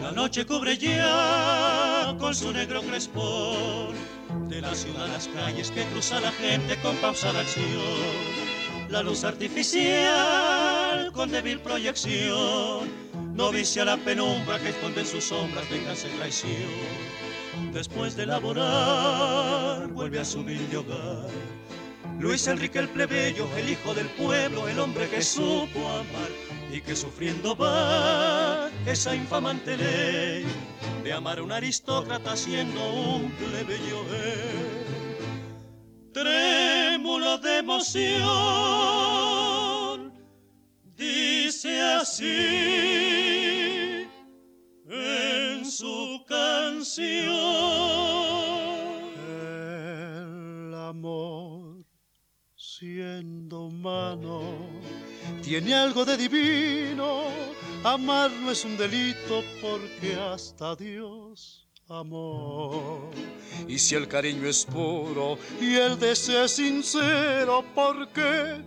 La 0.00 0.12
noche 0.12 0.46
cubre 0.46 0.78
ya 0.78 2.16
con 2.18 2.34
su 2.34 2.52
negro 2.52 2.82
crespón. 2.82 4.21
De 4.48 4.60
la 4.60 4.74
ciudad 4.74 5.04
a 5.04 5.08
las 5.08 5.28
calles 5.28 5.70
que 5.70 5.84
cruza 5.84 6.20
la 6.20 6.32
gente 6.32 6.76
con 6.82 6.96
pausada 6.96 7.40
acción. 7.40 7.80
La 8.88 9.02
luz 9.02 9.24
artificial 9.24 11.10
con 11.12 11.30
débil 11.30 11.60
proyección 11.60 13.12
no 13.34 13.48
a 13.48 13.84
la 13.84 13.96
penumbra 13.96 14.58
que 14.58 14.68
esconde 14.68 15.04
sus 15.04 15.24
sombras 15.24 15.68
venganza 15.70 16.06
y 16.08 16.10
traición. 16.18 17.72
Después 17.72 18.14
de 18.14 18.26
laborar, 18.26 19.88
vuelve 19.88 20.20
a 20.20 20.24
su 20.24 20.40
humilde 20.40 20.76
hogar. 20.76 21.28
Luis 22.18 22.46
Enrique 22.46 22.78
el 22.78 22.88
plebeyo, 22.88 23.48
el 23.56 23.70
hijo 23.70 23.94
del 23.94 24.06
pueblo, 24.08 24.68
el 24.68 24.78
hombre 24.78 25.08
que 25.08 25.22
supo 25.22 25.88
amar 25.88 26.30
y 26.70 26.80
que 26.80 26.94
sufriendo 26.94 27.56
va 27.56 28.70
esa 28.86 29.14
infamante 29.14 29.76
ley 29.76 30.46
de 31.02 31.12
amar 31.12 31.38
a 31.38 31.42
un 31.42 31.52
aristócrata 31.52 32.36
siendo 32.36 32.80
un 32.92 33.30
plebeyo. 33.32 34.04
Trémulo 36.12 37.38
de 37.38 37.58
emoción, 37.58 38.12
dice 40.94 41.80
así 41.80 42.32
en 44.88 45.64
su 45.64 46.22
canción. 46.28 47.22
El 50.68 50.74
amor 50.74 51.84
siendo 52.54 53.62
humano 53.62 54.42
tiene 55.42 55.74
algo 55.74 56.04
de 56.04 56.16
divino. 56.16 57.24
Amar 57.84 58.30
no 58.30 58.52
es 58.52 58.64
un 58.64 58.76
delito 58.76 59.42
porque 59.60 60.14
hasta 60.14 60.76
Dios 60.76 61.66
amó. 61.88 63.10
Y 63.66 63.76
si 63.76 63.96
el 63.96 64.06
cariño 64.06 64.46
es 64.46 64.64
puro 64.64 65.36
y 65.60 65.74
el 65.74 65.98
deseo 65.98 66.44
es 66.44 66.52
sincero, 66.52 67.64
¿por 67.74 68.08
qué 68.10 68.62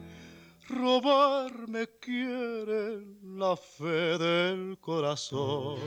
robarme 0.67 1.87
quiere 2.01 3.05
la 3.23 3.55
fe 3.55 4.17
del 4.17 4.77
corazón? 4.81 5.79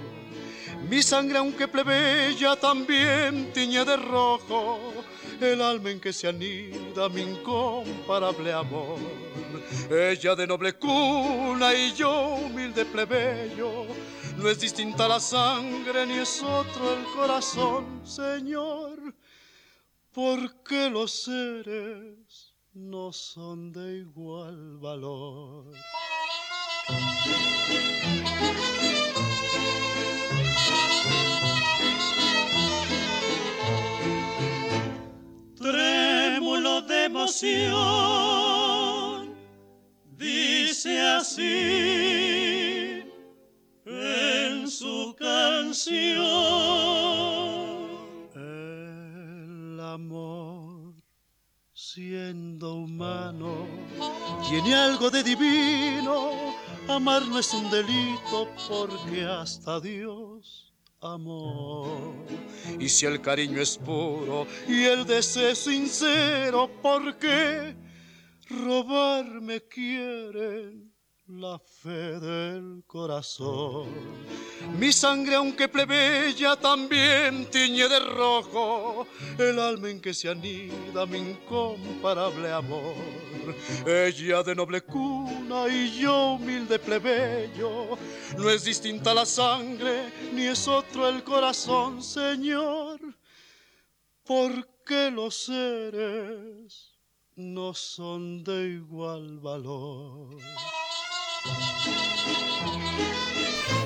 Mi 0.88 1.02
sangre, 1.02 1.36
aunque 1.36 1.68
plebeya, 1.68 2.56
también 2.56 3.52
tiñe 3.52 3.84
de 3.84 3.96
rojo 3.98 4.78
el 5.38 5.60
alma 5.60 5.90
en 5.90 6.00
que 6.00 6.14
se 6.14 6.28
anida 6.28 7.10
mi 7.10 7.20
incomparable 7.20 8.54
amor. 8.54 8.98
Ella 9.90 10.34
de 10.34 10.46
noble 10.46 10.74
cuna 10.74 11.74
y 11.74 11.92
yo 11.94 12.36
humilde 12.36 12.84
plebeyo, 12.84 13.86
no 14.36 14.48
es 14.48 14.60
distinta 14.60 15.08
la 15.08 15.20
sangre 15.20 16.06
ni 16.06 16.18
es 16.18 16.42
otro 16.42 16.94
el 16.94 17.04
corazón, 17.14 18.02
Señor, 18.04 19.14
porque 20.12 20.88
los 20.90 21.24
seres 21.24 22.54
no 22.72 23.12
son 23.12 23.72
de 23.72 23.98
igual 23.98 24.78
valor. 24.78 25.72
trémulo 35.58 36.82
de 36.82 37.04
emoción, 37.04 38.37
en 43.86 44.68
su 44.68 45.14
canción. 45.18 46.08
El 48.34 49.80
amor, 49.80 50.94
siendo 51.72 52.74
humano, 52.74 53.66
tiene 54.48 54.74
algo 54.74 55.10
de 55.10 55.22
divino. 55.22 56.30
Amar 56.88 57.26
no 57.26 57.38
es 57.38 57.52
un 57.54 57.70
delito 57.70 58.48
porque 58.68 59.24
hasta 59.24 59.80
Dios 59.80 60.68
amor. 61.00 62.14
Y 62.78 62.88
si 62.88 63.06
el 63.06 63.20
cariño 63.20 63.60
es 63.60 63.78
puro 63.78 64.46
y 64.66 64.84
el 64.84 65.06
deseo 65.06 65.54
sincero, 65.54 66.70
¿por 66.82 67.16
qué 67.18 67.76
robarme 68.48 69.60
quieren 69.62 70.87
la 71.28 71.58
fe 71.58 72.18
del 72.18 72.82
corazón? 72.86 73.88
Mi 74.78 74.92
sangre, 74.92 75.34
aunque 75.34 75.68
plebeya, 75.68 76.56
también 76.56 77.46
tiñe 77.50 77.88
de 77.88 78.00
rojo 78.00 79.06
el 79.38 79.58
alma 79.58 79.90
en 79.90 80.00
que 80.00 80.14
se 80.14 80.28
anida 80.28 81.06
mi 81.06 81.18
incomparable 81.18 82.50
amor. 82.50 82.94
Ella 83.86 84.42
de 84.42 84.54
noble 84.54 84.82
cuna 84.82 85.68
y 85.68 85.98
yo 85.98 86.32
humilde 86.34 86.78
plebeyo, 86.78 87.96
no 88.36 88.50
es 88.50 88.64
distinta 88.64 89.14
la 89.14 89.24
sangre 89.24 90.12
ni 90.32 90.44
es 90.44 90.66
otro 90.66 91.08
el 91.08 91.22
corazón, 91.22 92.02
Señor, 92.02 93.00
porque 94.24 95.10
los 95.10 95.34
seres 95.34 96.94
no 97.36 97.72
son 97.72 98.42
de 98.42 98.68
igual 98.70 99.38
valor. 99.38 100.36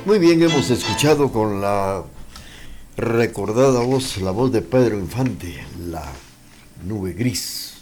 Muy 0.04 0.18
bien, 0.18 0.42
hemos 0.42 0.68
escuchado 0.68 1.30
con 1.30 1.60
la 1.60 2.02
recordada 2.96 3.78
voz, 3.82 4.20
la 4.20 4.32
voz 4.32 4.50
de 4.50 4.60
Pedro 4.60 4.98
Infante, 4.98 5.64
la 5.88 6.10
nube 6.84 7.12
gris. 7.12 7.74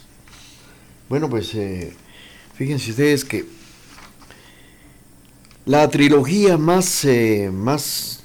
Bueno, 1.08 1.30
pues 1.30 1.54
eh, 1.54 1.94
fíjense 2.52 2.90
ustedes 2.90 3.24
que 3.24 3.46
la 5.64 5.88
trilogía 5.88 6.58
más, 6.58 7.06
eh, 7.06 7.50
más, 7.50 8.20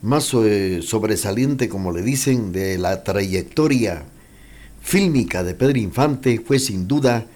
más 0.00 0.32
eh, 0.34 0.78
sobresaliente, 0.80 1.68
como 1.68 1.90
le 1.90 2.02
dicen, 2.02 2.52
de 2.52 2.78
la 2.78 3.02
trayectoria 3.02 4.04
fílmica 4.80 5.42
de 5.42 5.54
Pedro 5.54 5.78
Infante 5.78 6.40
fue 6.46 6.60
sin 6.60 6.86
duda 6.86 7.26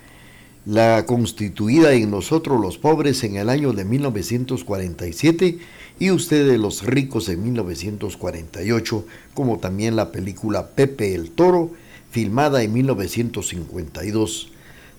la 0.64 1.04
constituida 1.06 1.92
en 1.92 2.10
nosotros 2.10 2.60
los 2.60 2.78
pobres 2.78 3.24
en 3.24 3.36
el 3.36 3.48
año 3.48 3.72
de 3.72 3.84
1947 3.84 5.58
y 5.98 6.10
ustedes 6.10 6.58
los 6.58 6.84
ricos 6.84 7.28
en 7.28 7.42
1948, 7.42 9.04
como 9.34 9.58
también 9.58 9.96
la 9.96 10.12
película 10.12 10.68
Pepe 10.68 11.14
el 11.14 11.30
Toro, 11.30 11.70
filmada 12.10 12.62
en 12.62 12.72
1952. 12.72 14.50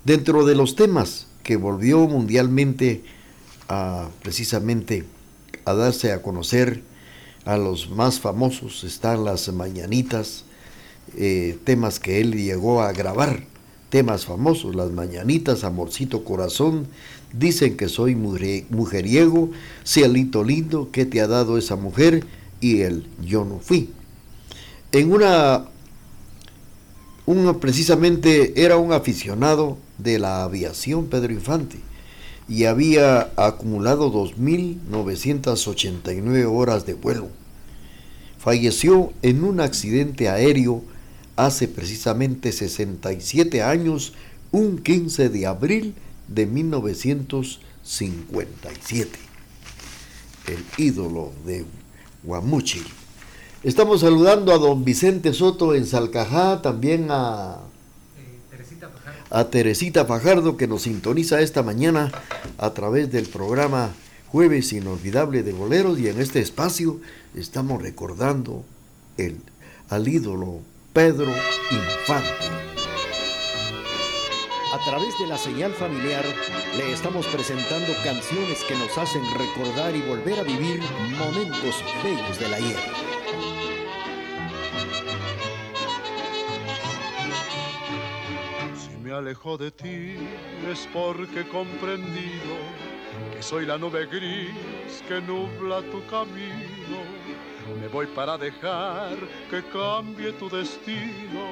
Dentro 0.04 0.46
de 0.46 0.56
los 0.56 0.76
temas 0.76 1.28
que 1.44 1.56
volvió 1.56 2.08
mundialmente 2.08 3.04
a 3.70 4.10
precisamente 4.22 5.06
a 5.66 5.74
darse 5.74 6.12
a 6.12 6.22
conocer 6.22 6.84
a 7.46 7.58
los 7.58 7.90
más 7.90 8.20
famosos 8.20 8.84
están 8.84 9.24
las 9.24 9.52
mañanitas, 9.52 10.44
eh, 11.18 11.58
temas 11.64 12.00
que 12.00 12.22
él 12.22 12.34
llegó 12.34 12.82
a 12.82 12.92
grabar 12.92 13.53
temas 13.94 14.26
famosos, 14.26 14.74
las 14.74 14.90
mañanitas, 14.90 15.64
amorcito 15.64 16.24
corazón, 16.24 16.88
dicen 17.32 17.78
que 17.78 17.88
soy 17.88 18.16
mujeriego, 18.16 19.52
cielito 19.86 20.44
lindo, 20.44 20.90
que 20.92 21.06
te 21.06 21.22
ha 21.22 21.28
dado 21.28 21.60
esa 21.60 21.76
mujer? 21.76 22.26
Y 22.60 22.82
el 22.82 23.06
yo 23.24 23.46
no 23.46 23.60
fui. 23.60 23.92
En 24.92 25.12
una, 25.12 25.66
un, 27.28 27.60
precisamente 27.60 28.64
era 28.64 28.78
un 28.78 28.94
aficionado 28.94 29.78
de 30.00 30.18
la 30.18 30.44
aviación, 30.44 31.06
Pedro 31.06 31.32
Infante, 31.32 31.78
y 32.50 32.64
había 32.64 33.30
acumulado 33.36 34.12
2.989 34.12 36.52
horas 36.52 36.88
de 36.88 36.96
vuelo. 36.96 37.28
Falleció 38.40 39.14
en 39.22 39.44
un 39.44 39.60
accidente 39.60 40.30
aéreo 40.30 40.82
hace 41.36 41.68
precisamente 41.68 42.52
67 42.52 43.62
años, 43.62 44.14
un 44.52 44.78
15 44.78 45.30
de 45.30 45.48
abril 45.48 45.96
de 46.28 46.46
1957. 46.46 49.20
El 50.48 50.64
ídolo 50.78 51.32
de 51.46 51.66
Guamuchil. 52.24 52.86
Estamos 53.64 54.02
saludando 54.02 54.54
a 54.54 54.58
don 54.58 54.84
Vicente 54.84 55.32
Soto 55.34 55.74
en 55.74 55.86
Salcajá, 55.86 56.62
también 56.62 57.08
a, 57.10 57.60
a 59.30 59.44
Teresita 59.46 60.04
Fajardo 60.06 60.58
que 60.58 60.68
nos 60.68 60.82
sintoniza 60.84 61.40
esta 61.42 61.64
mañana 61.64 62.12
a 62.58 62.74
través 62.74 63.10
del 63.12 63.28
programa 63.28 63.94
Jueves 64.28 64.74
Inolvidable 64.74 65.44
de 65.44 65.54
Boleros 65.54 65.98
y 66.00 66.10
en 66.10 66.20
este 66.20 66.40
espacio 66.40 67.00
estamos 67.36 67.82
recordando 67.82 68.66
al 69.90 70.08
ídolo 70.08 70.62
Pedro 70.94 71.34
Infante. 71.72 72.46
A 74.74 74.86
través 74.86 75.18
de 75.18 75.26
la 75.26 75.40
señal 75.40 75.74
familiar 75.74 76.24
le 76.78 76.94
estamos 76.94 77.26
presentando 77.26 77.92
canciones 78.04 78.64
que 78.66 78.76
nos 78.76 78.96
hacen 78.96 79.24
recordar 79.34 79.96
y 79.96 80.02
volver 80.02 80.40
a 80.40 80.44
vivir 80.44 80.82
momentos 81.18 81.84
bellos 82.04 82.40
la 82.48 82.58
ayer. 82.58 82.78
Si 88.78 88.96
me 88.98 89.14
alejo 89.14 89.58
de 89.58 89.72
ti 89.72 90.16
es 90.72 90.88
porque 90.94 91.40
he 91.40 91.48
comprendido 91.48 92.56
que 93.34 93.42
soy 93.42 93.66
la 93.66 93.80
nube 93.80 94.06
gris 94.06 95.04
que 95.08 95.20
nubla 95.22 95.82
tu 95.90 96.06
camino 96.06 97.23
me 97.80 97.88
voy 97.88 98.08
para 98.08 98.38
dejar 98.38 99.18
que 99.50 99.64
cambie 99.72 100.34
tu 100.34 100.50
destino, 100.50 101.52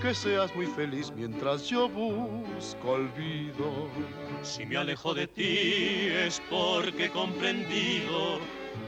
que 0.00 0.14
seas 0.14 0.54
muy 0.56 0.66
feliz 0.66 1.12
mientras 1.14 1.68
yo 1.68 1.88
busco 1.88 2.90
olvido. 2.90 3.88
Si 4.42 4.64
me 4.64 4.76
alejo 4.76 5.12
de 5.14 5.26
ti 5.26 6.08
es 6.08 6.40
porque 6.48 7.06
he 7.06 7.10
comprendido 7.10 8.40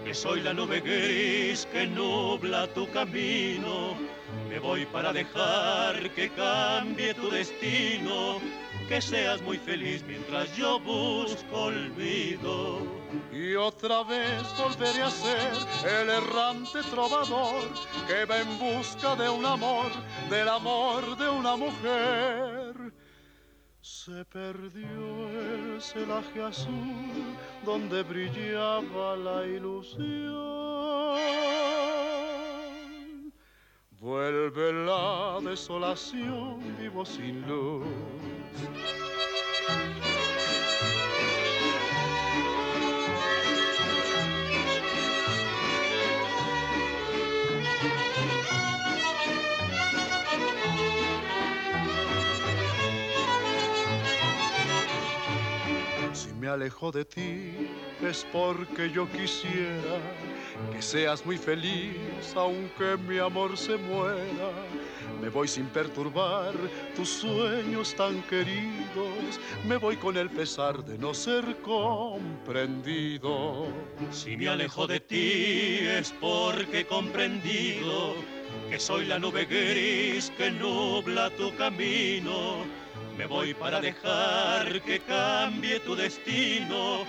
que 0.05 0.15
soy 0.15 0.41
la 0.41 0.55
nube 0.55 0.81
gris 0.81 1.67
que 1.73 1.87
nubla 1.87 2.67
tu 2.69 2.91
camino. 2.91 3.95
Me 4.49 4.59
voy 4.59 4.87
para 4.87 5.13
dejar 5.13 6.11
que 6.15 6.31
cambie 6.31 7.15
tu 7.15 7.31
destino, 7.31 8.39
que 8.89 9.01
seas 9.01 9.43
muy 9.43 9.59
feliz 9.59 10.05
mientras 10.07 10.57
yo 10.57 10.79
busco 10.81 11.65
olvido. 11.65 12.81
Y 13.33 13.55
otra 13.55 14.03
vez 14.05 14.43
volveré 14.57 15.03
a 15.03 15.11
ser 15.11 15.53
el 16.01 16.11
errante 16.11 16.83
trovador 16.91 17.69
que 18.07 18.25
va 18.25 18.39
en 18.39 18.59
busca 18.59 19.17
de 19.17 19.29
un 19.29 19.45
amor, 19.45 19.87
del 20.31 20.49
amor 20.49 21.17
de 21.17 21.29
una 21.29 21.57
mujer. 21.57 22.93
Se 23.81 24.25
perdió 24.25 25.29
el 25.29 25.81
celaje 25.81 26.43
azul 26.43 27.37
donde 27.65 28.03
brillaba 28.03 29.17
la 29.17 29.47
ilusión. 29.47 30.66
Vuelve 34.01 34.73
la 34.73 35.39
desolación, 35.43 36.77
vivo 36.79 37.05
sin 37.05 37.47
luz. 37.47 37.87
Si 56.13 56.33
me 56.35 56.49
alejo 56.49 56.93
de 56.93 57.05
ti 57.07 57.86
es 58.03 58.27
porque 58.33 58.91
yo 58.91 59.09
quisiera 59.11 60.01
que 60.73 60.83
seas 60.83 61.25
muy 61.25 61.39
feliz 61.39 61.97
aunque 62.35 62.97
mi 63.09 63.19
amor 63.19 63.57
se 63.57 63.77
muera. 63.77 64.51
Me 65.21 65.29
voy 65.31 65.49
sin 65.49 65.67
perturbar 65.67 66.53
tus 66.95 67.09
sueños 67.09 67.95
tan 67.95 68.23
queridos. 68.23 69.41
Me 69.67 69.77
voy 69.77 69.97
con 69.97 70.17
el 70.17 70.29
pesar 70.29 70.85
de 70.85 70.99
no 70.99 71.15
ser 71.15 71.57
comprendido. 71.63 71.97
Si 74.11 74.37
me 74.37 74.49
alejo 74.49 74.87
de 74.87 75.01
ti 75.01 75.79
es 75.81 76.13
porque 76.21 76.81
he 76.81 76.87
comprendido 76.87 78.15
que 78.69 78.79
soy 78.79 79.07
la 79.07 79.19
nube 79.19 79.47
gris 79.47 80.31
que 80.37 80.51
nubla 80.51 81.31
tu 81.31 81.55
camino. 81.57 82.65
Me 83.17 83.25
voy 83.25 83.55
para 83.55 83.81
dejar 83.81 84.83
que 84.83 85.01
cambie 85.01 85.81
tu 85.81 85.97
destino, 85.97 87.07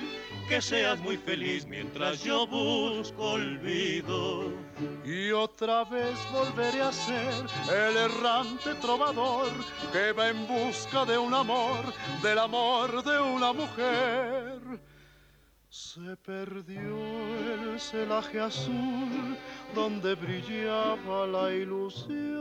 que 0.48 0.62
seas 0.62 1.00
muy 1.00 1.18
feliz 1.18 1.66
mientras 1.66 2.24
yo 2.24 2.48
busco 2.48 3.32
olvido. 3.32 4.52
Y 5.06 5.32
otra 5.32 5.84
vez 5.84 6.16
volveré 6.32 6.82
a 6.82 6.92
ser 6.92 7.34
el 7.70 7.98
errante 7.98 8.74
trovador 8.76 9.50
que 9.92 10.12
va 10.14 10.30
en 10.30 10.48
busca 10.48 11.06
de 11.06 11.18
un 11.18 11.34
amor, 11.34 11.78
del 12.22 12.40
amor 12.40 13.04
de 13.04 13.20
una 13.20 13.52
mujer. 13.54 14.62
Se 15.70 16.16
perdió 16.18 16.98
el 17.54 17.80
celaje 17.80 18.40
azul 18.40 19.38
donde 19.76 20.16
brillaba 20.16 21.28
la 21.28 21.52
ilusión. 21.52 22.38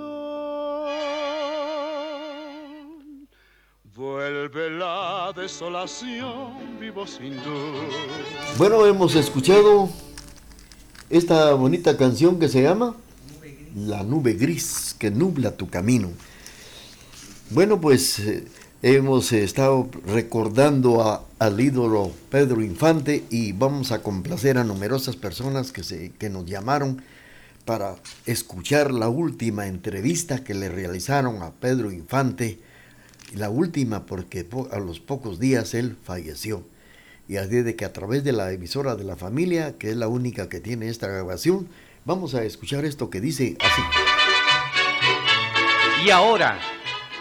Vuelve 3.97 4.71
la 4.71 5.33
desolación, 5.35 6.79
vivo 6.79 7.07
sin 7.07 7.35
luz. 7.37 7.95
Bueno, 8.59 8.85
hemos 8.85 9.15
escuchado 9.15 9.89
esta 11.09 11.55
bonita 11.55 11.97
canción 11.97 12.39
que 12.39 12.49
se 12.49 12.63
llama 12.63 12.95
La 13.75 14.03
nube 14.03 14.35
gris 14.35 14.95
que 14.99 15.11
nubla 15.11 15.57
tu 15.57 15.71
camino. 15.71 16.11
Bueno, 17.49 17.81
pues 17.81 18.19
eh, 18.19 18.45
hemos 18.83 19.33
estado 19.33 19.89
recordando 20.05 21.01
a- 21.03 21.25
al 21.39 21.59
ídolo 21.59 22.13
Pedro 22.31 22.63
Infante 22.63 23.25
y 23.31 23.53
vamos 23.53 23.93
a 23.93 24.03
complacer 24.03 24.59
a 24.59 24.65
numerosas 24.65 25.17
personas 25.17 25.73
que, 25.73 25.83
se, 25.83 26.13
que 26.13 26.29
nos 26.29 26.45
llamaron 26.45 27.03
para 27.65 27.97
escuchar 28.27 28.93
la 28.93 29.09
última 29.09 29.67
entrevista 29.69 30.45
que 30.45 30.53
le 30.53 30.69
realizaron 30.69 31.43
a 31.43 31.51
Pedro 31.53 31.91
Infante. 31.91 32.59
La 33.35 33.51
última 33.51 34.07
porque 34.07 34.45
po- 34.45 34.69
a 34.73 34.79
los 34.79 35.01
pocos 35.01 35.39
días 35.39 35.75
él 35.75 35.97
falleció. 36.05 36.65
Y 37.29 37.37
así 37.39 37.63
de 37.63 37.75
que 37.75 37.85
a 37.85 37.93
través 37.93 38.23
de 38.23 38.33
la 38.33 38.53
emisora 38.53 38.95
de 38.95 39.05
la 39.05 39.17
familia, 39.17 39.77
que 39.79 39.91
es 39.91 39.97
la 39.97 40.07
única 40.09 40.49
que 40.49 40.61
tiene 40.61 40.89
esta 40.89 41.09
grabación, 41.09 41.69
vamos 42.05 42.35
a 42.35 42.45
escuchar 42.45 42.85
esto 42.85 43.11
que 43.11 43.21
dice 43.21 43.57
así. 43.61 43.83
Y 46.05 46.11
ahora, 46.11 46.59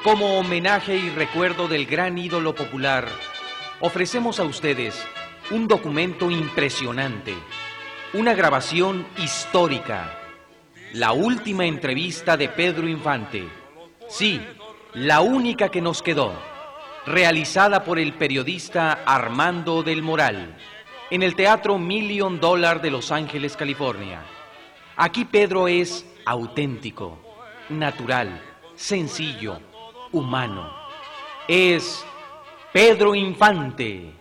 como 0.03 0.37
homenaje 0.37 0.95
y 0.95 1.09
recuerdo 1.09 1.67
del 1.67 1.87
gran 1.87 2.17
ídolo 2.19 2.53
popular, 2.53 3.07
ofrecemos 3.79 4.39
a 4.39 4.43
ustedes 4.43 4.95
un 5.49 5.67
documento 5.67 6.29
impresionante, 6.29 7.33
una 8.13 8.35
grabación 8.35 9.07
histórica, 9.17 10.19
la 10.93 11.13
última 11.13 11.65
entrevista 11.65 12.37
de 12.37 12.47
Pedro 12.49 12.87
Infante. 12.87 13.47
Sí, 14.07 14.39
la 14.95 15.19
única 15.19 15.69
que 15.69 15.81
nos 15.81 16.01
quedó, 16.01 16.33
realizada 17.05 17.83
por 17.83 17.99
el 17.99 18.13
periodista 18.13 19.03
Armando 19.05 19.83
del 19.83 20.01
Moral, 20.01 20.57
en 21.11 21.21
el 21.21 21.35
Teatro 21.35 21.77
Million 21.77 22.39
Dollar 22.39 22.81
de 22.81 22.91
Los 22.91 23.11
Ángeles, 23.11 23.57
California. 23.57 24.23
Aquí 24.95 25.25
Pedro 25.25 25.67
es 25.67 26.05
auténtico, 26.25 27.19
natural, 27.67 28.41
sencillo, 28.75 29.59
humano. 30.13 30.73
Es 31.45 32.05
Pedro 32.71 33.13
Infante. 33.13 34.13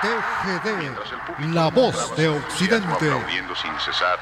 TGD, 0.00 1.52
la 1.54 1.68
voz 1.68 2.16
de 2.16 2.28
Occidente. 2.28 2.88
Aplaudiendo 2.90 3.54
sin 3.54 3.78
cesar, 3.78 4.18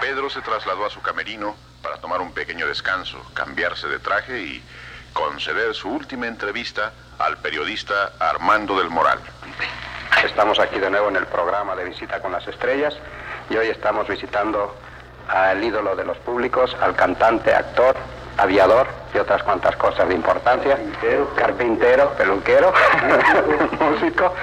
Pedro 0.00 0.28
se 0.28 0.42
trasladó 0.42 0.84
a 0.84 0.90
su 0.90 1.00
camerino 1.00 1.54
para 1.86 1.98
tomar 1.98 2.20
un 2.20 2.32
pequeño 2.32 2.66
descanso, 2.66 3.16
cambiarse 3.32 3.86
de 3.86 4.00
traje 4.00 4.40
y 4.40 4.64
conceder 5.12 5.72
su 5.72 5.88
última 5.88 6.26
entrevista 6.26 6.90
al 7.16 7.36
periodista 7.36 8.10
Armando 8.18 8.76
del 8.76 8.90
Moral. 8.90 9.20
Estamos 10.24 10.58
aquí 10.58 10.80
de 10.80 10.90
nuevo 10.90 11.08
en 11.10 11.14
el 11.14 11.26
programa 11.26 11.76
de 11.76 11.84
Visita 11.84 12.20
con 12.20 12.32
las 12.32 12.44
Estrellas 12.48 12.92
y 13.50 13.56
hoy 13.56 13.68
estamos 13.68 14.08
visitando 14.08 14.74
al 15.28 15.62
ídolo 15.62 15.94
de 15.94 16.04
los 16.04 16.16
públicos, 16.18 16.76
al 16.80 16.96
cantante, 16.96 17.54
actor, 17.54 17.94
aviador 18.36 18.88
y 19.14 19.18
otras 19.18 19.44
cuantas 19.44 19.76
cosas 19.76 20.08
de 20.08 20.14
importancia. 20.16 20.76
Carpintero, 21.36 22.10
peluquero, 22.14 22.74
músico. 23.78 24.34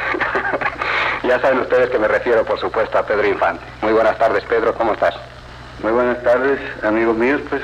ya 1.23 1.41
saben 1.41 1.59
ustedes 1.59 1.89
que 1.89 1.99
me 1.99 2.07
refiero, 2.07 2.45
por 2.45 2.57
supuesto, 2.57 2.97
a 2.97 3.05
Pedro 3.05 3.27
Infante. 3.27 3.65
Muy 3.81 3.91
buenas 3.91 4.17
tardes, 4.17 4.45
Pedro, 4.45 4.73
¿cómo 4.75 4.93
estás? 4.93 5.32
Muy 5.83 5.91
buenas 5.91 6.23
tardes, 6.23 6.61
amigos 6.81 7.17
míos. 7.17 7.41
Pues, 7.49 7.61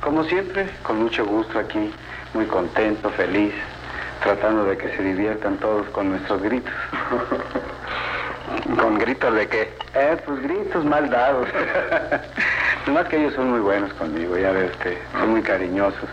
como 0.00 0.24
siempre, 0.24 0.68
con 0.82 1.04
mucho 1.04 1.24
gusto 1.24 1.56
aquí, 1.56 1.94
muy 2.34 2.44
contento, 2.46 3.10
feliz, 3.10 3.54
tratando 4.24 4.64
de 4.64 4.76
que 4.76 4.88
se 4.96 5.04
diviertan 5.04 5.56
todos 5.58 5.86
con 5.90 6.10
nuestros 6.10 6.42
gritos. 6.42 6.74
¿Con 8.76 8.98
gritos 8.98 9.32
de 9.36 9.46
qué? 9.46 9.72
Eh, 9.94 10.16
pues 10.26 10.42
gritos 10.42 10.84
mal 10.84 11.08
dados. 11.10 11.46
Nomás 12.88 13.06
que 13.06 13.18
ellos 13.18 13.34
son 13.34 13.50
muy 13.50 13.60
buenos 13.60 13.92
conmigo, 13.92 14.36
ya 14.36 14.50
ves 14.50 14.76
que 14.78 14.98
son 15.12 15.30
muy 15.30 15.42
cariñosos. 15.42 16.10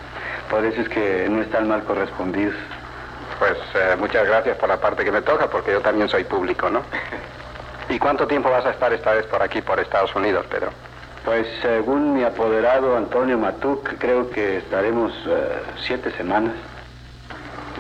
Por 0.52 0.64
eso 0.64 0.80
es 0.82 0.90
que 0.90 1.26
no 1.28 1.42
están 1.42 1.68
mal 1.68 1.84
correspondidos. 1.86 2.54
Pues 3.40 3.58
eh, 3.74 3.96
muchas 3.98 4.28
gracias 4.28 4.58
por 4.58 4.70
la 4.70 4.78
parte 4.80 5.04
que 5.04 5.12
me 5.12 5.24
toca, 5.24 5.50
porque 5.50 5.72
yo 5.72 5.82
también 5.82 6.08
soy 6.08 6.24
público, 6.24 6.70
¿no? 6.70 6.84
¿Y 7.90 7.98
cuánto 7.98 8.28
tiempo 8.28 8.52
vas 8.52 8.68
a 8.68 8.70
estar 8.70 8.94
esta 8.94 9.14
vez 9.14 9.26
por 9.26 9.42
aquí, 9.42 9.64
por 9.64 9.80
Estados 9.80 10.14
Unidos, 10.16 10.46
Pedro? 10.52 10.70
Pues 11.28 11.46
según 11.62 12.14
mi 12.14 12.24
apoderado 12.24 12.96
Antonio 12.96 13.38
Matuc, 13.38 13.98
creo 13.98 14.30
que 14.30 14.60
estaremos 14.60 15.12
eh, 15.28 15.60
siete 15.86 16.10
semanas. 16.12 16.54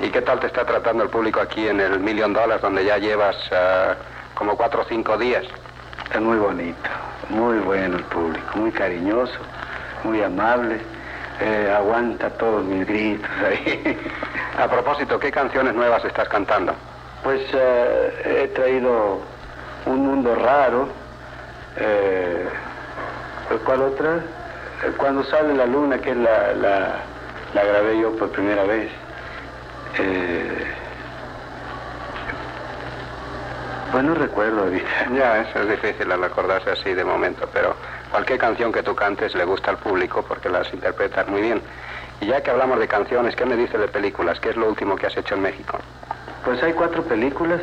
¿Y 0.03 0.09
qué 0.09 0.21
tal 0.21 0.41
te 0.41 0.47
está 0.47 0.65
tratando 0.65 1.03
el 1.05 1.09
público 1.09 1.39
aquí 1.39 1.65
en 1.65 1.79
el 1.79 1.97
Million 2.01 2.33
Dollars, 2.33 2.61
donde 2.61 2.83
ya 2.83 2.97
llevas 2.97 3.37
eh, 3.49 3.93
como 4.35 4.57
cuatro 4.57 4.81
o 4.81 4.85
cinco 4.89 5.17
días? 5.17 5.45
Es 6.13 6.19
muy 6.19 6.37
bonito, 6.37 6.89
muy 7.29 7.59
bueno 7.59 7.95
el 7.95 8.03
público, 8.03 8.45
muy 8.57 8.69
cariñoso, 8.73 9.39
muy 10.03 10.21
amable. 10.21 10.81
eh, 11.39 11.73
aguanta 11.73 12.29
todos 12.31 12.65
mis 12.65 12.85
gritos 12.85 13.31
ahí. 13.45 13.97
A 14.59 14.67
propósito, 14.67 15.17
¿qué 15.21 15.31
canciones 15.31 15.73
nuevas 15.73 16.03
estás 16.03 16.27
cantando? 16.27 16.73
Pues 17.23 17.43
eh, 17.53 18.43
he 18.43 18.47
traído 18.49 19.21
Un 19.85 20.05
Mundo 20.05 20.35
Raro. 20.35 20.89
Eh, 21.77 22.49
¿Cuál 23.65 23.81
otra? 23.81 24.19
Cuando 24.97 25.23
sale 25.23 25.53
la 25.55 25.65
luna, 25.65 25.99
que 25.99 26.13
la, 26.13 26.53
la, 26.53 26.95
la 27.53 27.63
grabé 27.63 27.99
yo 27.99 28.15
por 28.15 28.29
primera 28.31 28.63
vez. 28.63 28.91
Eh, 29.97 30.67
pues 33.91 34.03
no 34.03 34.13
recuerdo 34.13 34.63
ahorita. 34.63 34.87
Ya, 35.15 35.41
eso 35.41 35.59
es 35.61 35.69
difícil 35.69 36.11
al 36.11 36.23
acordarse 36.23 36.71
así 36.71 36.93
de 36.93 37.03
momento, 37.03 37.47
pero 37.53 37.73
cualquier 38.11 38.37
canción 38.37 38.71
que 38.71 38.83
tú 38.83 38.93
cantes 38.95 39.33
le 39.33 39.45
gusta 39.45 39.71
al 39.71 39.77
público 39.77 40.23
porque 40.27 40.49
las 40.49 40.71
interpretas 40.73 41.27
muy 41.27 41.41
bien. 41.41 41.61
Y 42.19 42.27
ya 42.27 42.41
que 42.41 42.51
hablamos 42.51 42.79
de 42.79 42.87
canciones, 42.87 43.35
¿qué 43.35 43.45
me 43.45 43.55
dice 43.55 43.77
de 43.77 43.87
películas? 43.87 44.39
¿Qué 44.39 44.49
es 44.49 44.57
lo 44.57 44.67
último 44.67 44.95
que 44.95 45.07
has 45.07 45.15
hecho 45.17 45.35
en 45.35 45.41
México? 45.41 45.77
Pues 46.43 46.61
hay 46.63 46.73
cuatro 46.73 47.03
películas. 47.03 47.61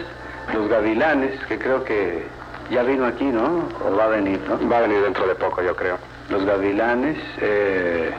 Los 0.53 0.69
Gavilanes, 0.69 1.41
que 1.47 1.59
creo 1.59 1.85
que 1.85 2.27
ya 2.75 2.83
vino 2.83 3.07
aquí, 3.07 3.25
¿no? 3.25 3.69
O 3.87 3.97
va 3.97 4.07
a 4.07 4.09
venir, 4.09 4.41
¿no? 4.49 4.69
Va 4.69 4.79
a 4.79 4.81
venir 4.83 5.01
dentro 5.01 5.27
de 5.29 5.37
poco, 5.37 5.63
yo 5.63 5.77
creo. 5.77 5.97
Los 6.29 6.45
Gavilanes, 6.45 7.19
eh, 7.41 8.11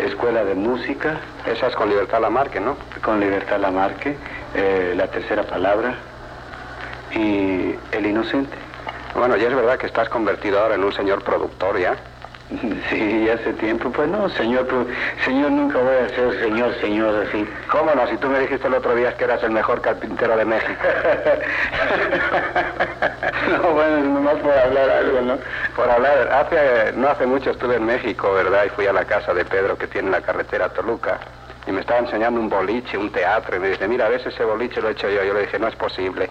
Escuela 0.00 0.44
de 0.44 0.56
Música. 0.56 1.20
Esa 1.46 1.68
es 1.68 1.76
con 1.76 1.88
Libertad 1.88 2.20
Lamarque, 2.20 2.58
¿no? 2.58 2.76
Con 3.02 3.20
Libertad 3.20 3.60
Lamarque, 3.60 4.16
eh, 4.54 4.94
La 4.96 5.06
Tercera 5.06 5.44
Palabra 5.44 5.94
y 7.14 7.76
El 7.92 8.06
Inocente. 8.06 8.56
Bueno, 9.14 9.36
ya 9.36 9.46
es 9.46 9.54
verdad 9.54 9.78
que 9.78 9.86
estás 9.86 10.08
convertido 10.08 10.58
ahora 10.58 10.74
en 10.74 10.82
un 10.82 10.92
señor 10.92 11.22
productor, 11.22 11.78
¿ya? 11.78 11.94
Sí, 12.90 13.28
hace 13.28 13.52
tiempo. 13.54 13.90
Pues 13.90 14.08
no, 14.08 14.28
señor, 14.30 14.66
señor, 15.24 15.52
nunca 15.52 15.78
voy 15.78 15.94
a 15.94 16.08
ser 16.08 16.40
señor, 16.40 16.74
señor, 16.80 17.26
así. 17.26 17.48
¿Cómo 17.70 17.94
no? 17.94 18.06
Si 18.08 18.16
tú 18.16 18.28
me 18.28 18.40
dijiste 18.40 18.66
el 18.66 18.74
otro 18.74 18.94
día 18.96 19.16
que 19.16 19.24
eras 19.24 19.42
el 19.44 19.52
mejor 19.52 19.80
carpintero 19.80 20.36
de 20.36 20.44
México. 20.44 20.72
No, 23.50 23.70
bueno, 23.72 24.00
nomás 24.00 24.36
por 24.36 24.52
hablar 24.52 24.90
algo, 24.90 25.20
¿no? 25.22 25.38
Por 25.74 25.90
hablar, 25.90 26.28
hace, 26.32 26.92
no 26.92 27.08
hace 27.08 27.26
mucho 27.26 27.50
estuve 27.50 27.76
en 27.76 27.84
México, 27.84 28.32
¿verdad? 28.32 28.64
Y 28.66 28.68
fui 28.70 28.86
a 28.86 28.92
la 28.92 29.04
casa 29.04 29.34
de 29.34 29.44
Pedro 29.44 29.76
que 29.76 29.86
tiene 29.86 30.10
la 30.10 30.20
carretera 30.20 30.68
Toluca. 30.68 31.18
Y 31.66 31.72
me 31.72 31.80
estaba 31.80 32.00
enseñando 32.00 32.38
un 32.38 32.48
boliche, 32.48 32.96
un 32.96 33.10
teatro. 33.10 33.56
Y 33.56 33.58
me 33.60 33.68
dice, 33.70 33.88
mira, 33.88 34.06
a 34.06 34.08
veces 34.08 34.34
ese 34.34 34.44
boliche 34.44 34.80
lo 34.80 34.88
he 34.88 34.92
hecho 34.92 35.08
yo. 35.08 35.24
Yo 35.24 35.34
le 35.34 35.40
dije, 35.42 35.58
no 35.58 35.68
es 35.68 35.74
posible. 35.74 36.30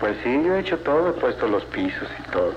Pues 0.00 0.16
sí, 0.24 0.42
yo 0.44 0.54
he 0.54 0.60
hecho 0.60 0.78
todo, 0.78 1.10
he 1.10 1.12
puesto 1.12 1.46
los 1.46 1.64
pisos 1.66 2.08
y 2.18 2.30
todo. 2.30 2.54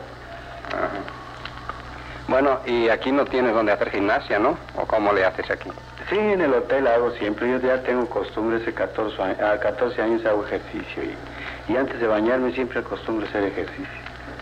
Bueno, 2.33 2.61
y 2.65 2.89
aquí 2.89 3.11
no 3.11 3.25
tienes 3.25 3.53
donde 3.53 3.73
hacer 3.73 3.91
gimnasia, 3.91 4.39
¿no? 4.39 4.57
¿O 4.75 4.87
cómo 4.87 5.13
le 5.13 5.23
haces 5.23 5.51
aquí? 5.51 5.69
Sí, 6.09 6.17
en 6.17 6.41
el 6.41 6.51
hotel 6.51 6.87
hago 6.87 7.11
siempre. 7.11 7.47
Yo 7.47 7.59
ya 7.59 7.77
tengo 7.83 8.07
costumbre, 8.09 8.57
hace 8.59 8.73
14, 8.73 9.21
a- 9.21 9.51
a 9.51 9.59
14 9.59 10.01
años 10.01 10.25
hago 10.25 10.43
ejercicio. 10.43 11.03
Y, 11.03 11.71
y 11.71 11.77
antes 11.77 11.99
de 12.01 12.07
bañarme 12.07 12.51
siempre 12.53 12.79
acostumbro 12.79 13.27
hacer 13.27 13.43
ejercicio. 13.43 13.85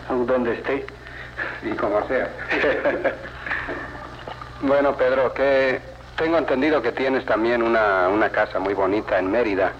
Donde 0.08 0.54
esté. 0.54 0.86
Y 1.64 1.72
como 1.72 2.06
sea. 2.08 2.30
Bueno, 4.62 4.96
Pedro, 4.96 5.34
que 5.34 5.82
tengo 6.16 6.38
entendido 6.38 6.80
que 6.80 6.92
tienes 6.92 7.26
también 7.26 7.62
una, 7.62 8.08
una 8.08 8.30
casa 8.30 8.58
muy 8.60 8.72
bonita 8.74 9.18
en 9.18 9.28
Mérida, 9.30 9.72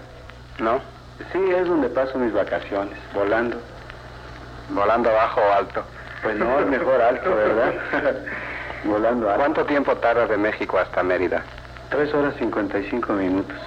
¿no? 0.59 0.81
Sí, 1.31 1.39
es 1.57 1.65
donde 1.67 1.87
paso 1.89 2.19
mis 2.19 2.33
vacaciones, 2.33 2.97
volando. 3.13 3.59
Volando 4.69 5.09
bajo 5.11 5.39
o 5.41 5.53
alto. 5.53 5.83
Pues 6.23 6.37
no, 6.37 6.59
es 6.59 6.67
mejor 6.67 7.01
alto, 7.01 7.35
¿verdad? 7.35 7.73
volando 8.85 9.29
alto. 9.29 9.39
¿Cuánto 9.39 9.65
tiempo 9.65 9.95
tardas 9.97 10.29
de 10.29 10.37
México 10.37 10.79
hasta 10.79 11.03
Mérida? 11.03 11.43
Tres 11.89 12.13
horas 12.13 12.33
55 12.39 13.13
minutos. 13.13 13.57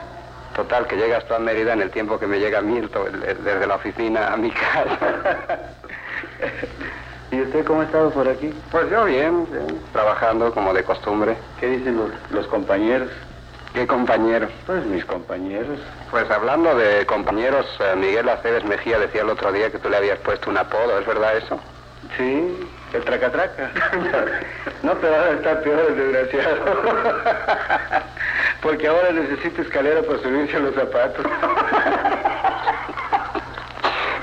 Total, 0.55 0.87
que 0.87 0.97
llegas 0.97 1.27
tú 1.27 1.35
a 1.35 1.39
Mérida 1.39 1.75
en 1.75 1.83
el 1.83 1.91
tiempo 1.91 2.19
que 2.19 2.27
me 2.27 2.39
llega 2.39 2.61
a 2.61 2.63
mí, 2.63 2.81
desde 2.81 3.67
la 3.67 3.75
oficina 3.75 4.33
a 4.33 4.37
mi 4.39 4.51
casa. 4.51 4.99
¿Y 7.31 7.43
usted 7.43 7.67
cómo 7.67 7.83
ha 7.83 7.85
estado 7.85 8.11
por 8.11 8.27
aquí? 8.27 8.55
Pues 8.71 8.89
yo 8.91 9.05
bien, 9.05 9.47
bien, 9.51 9.81
trabajando 9.93 10.53
como 10.55 10.73
de 10.73 10.83
costumbre. 10.83 11.37
¿Qué 11.61 11.67
dicen 11.67 11.97
los, 11.97 12.11
los 12.31 12.47
compañeros? 12.47 13.11
¿Qué 13.75 13.87
compañeros? 13.87 14.51
Pues 14.65 14.87
mis 14.87 15.05
compañeros. 15.05 15.79
Pues 16.11 16.31
hablando 16.31 16.75
de 16.75 17.05
compañeros, 17.05 17.67
eh, 17.81 17.95
Miguel 17.97 18.29
Aceves 18.29 18.65
Mejía 18.65 18.99
decía 18.99 19.21
el 19.21 19.29
otro 19.29 19.53
día 19.53 19.71
que 19.71 19.79
tú 19.79 19.91
le 19.91 19.99
habías 19.99 20.19
puesto 20.21 20.49
un 20.49 20.57
apodo, 20.57 20.99
¿es 20.99 21.07
verdad 21.07 21.37
eso? 21.37 21.61
Sí, 22.17 22.69
el 22.93 23.05
tracatraca. 23.05 23.71
no, 24.83 24.95
pero 24.95 25.17
ahora 25.17 25.33
está 25.33 25.61
peor 25.61 25.87
el 25.89 25.97
desgraciado. 25.97 26.65
Porque 28.63 28.87
ahora 28.87 29.13
necesita 29.13 29.63
escalera 29.63 30.03
para 30.03 30.19
subirse 30.21 30.57
a 30.57 30.61
los 30.61 30.75
zapatos. 30.75 31.27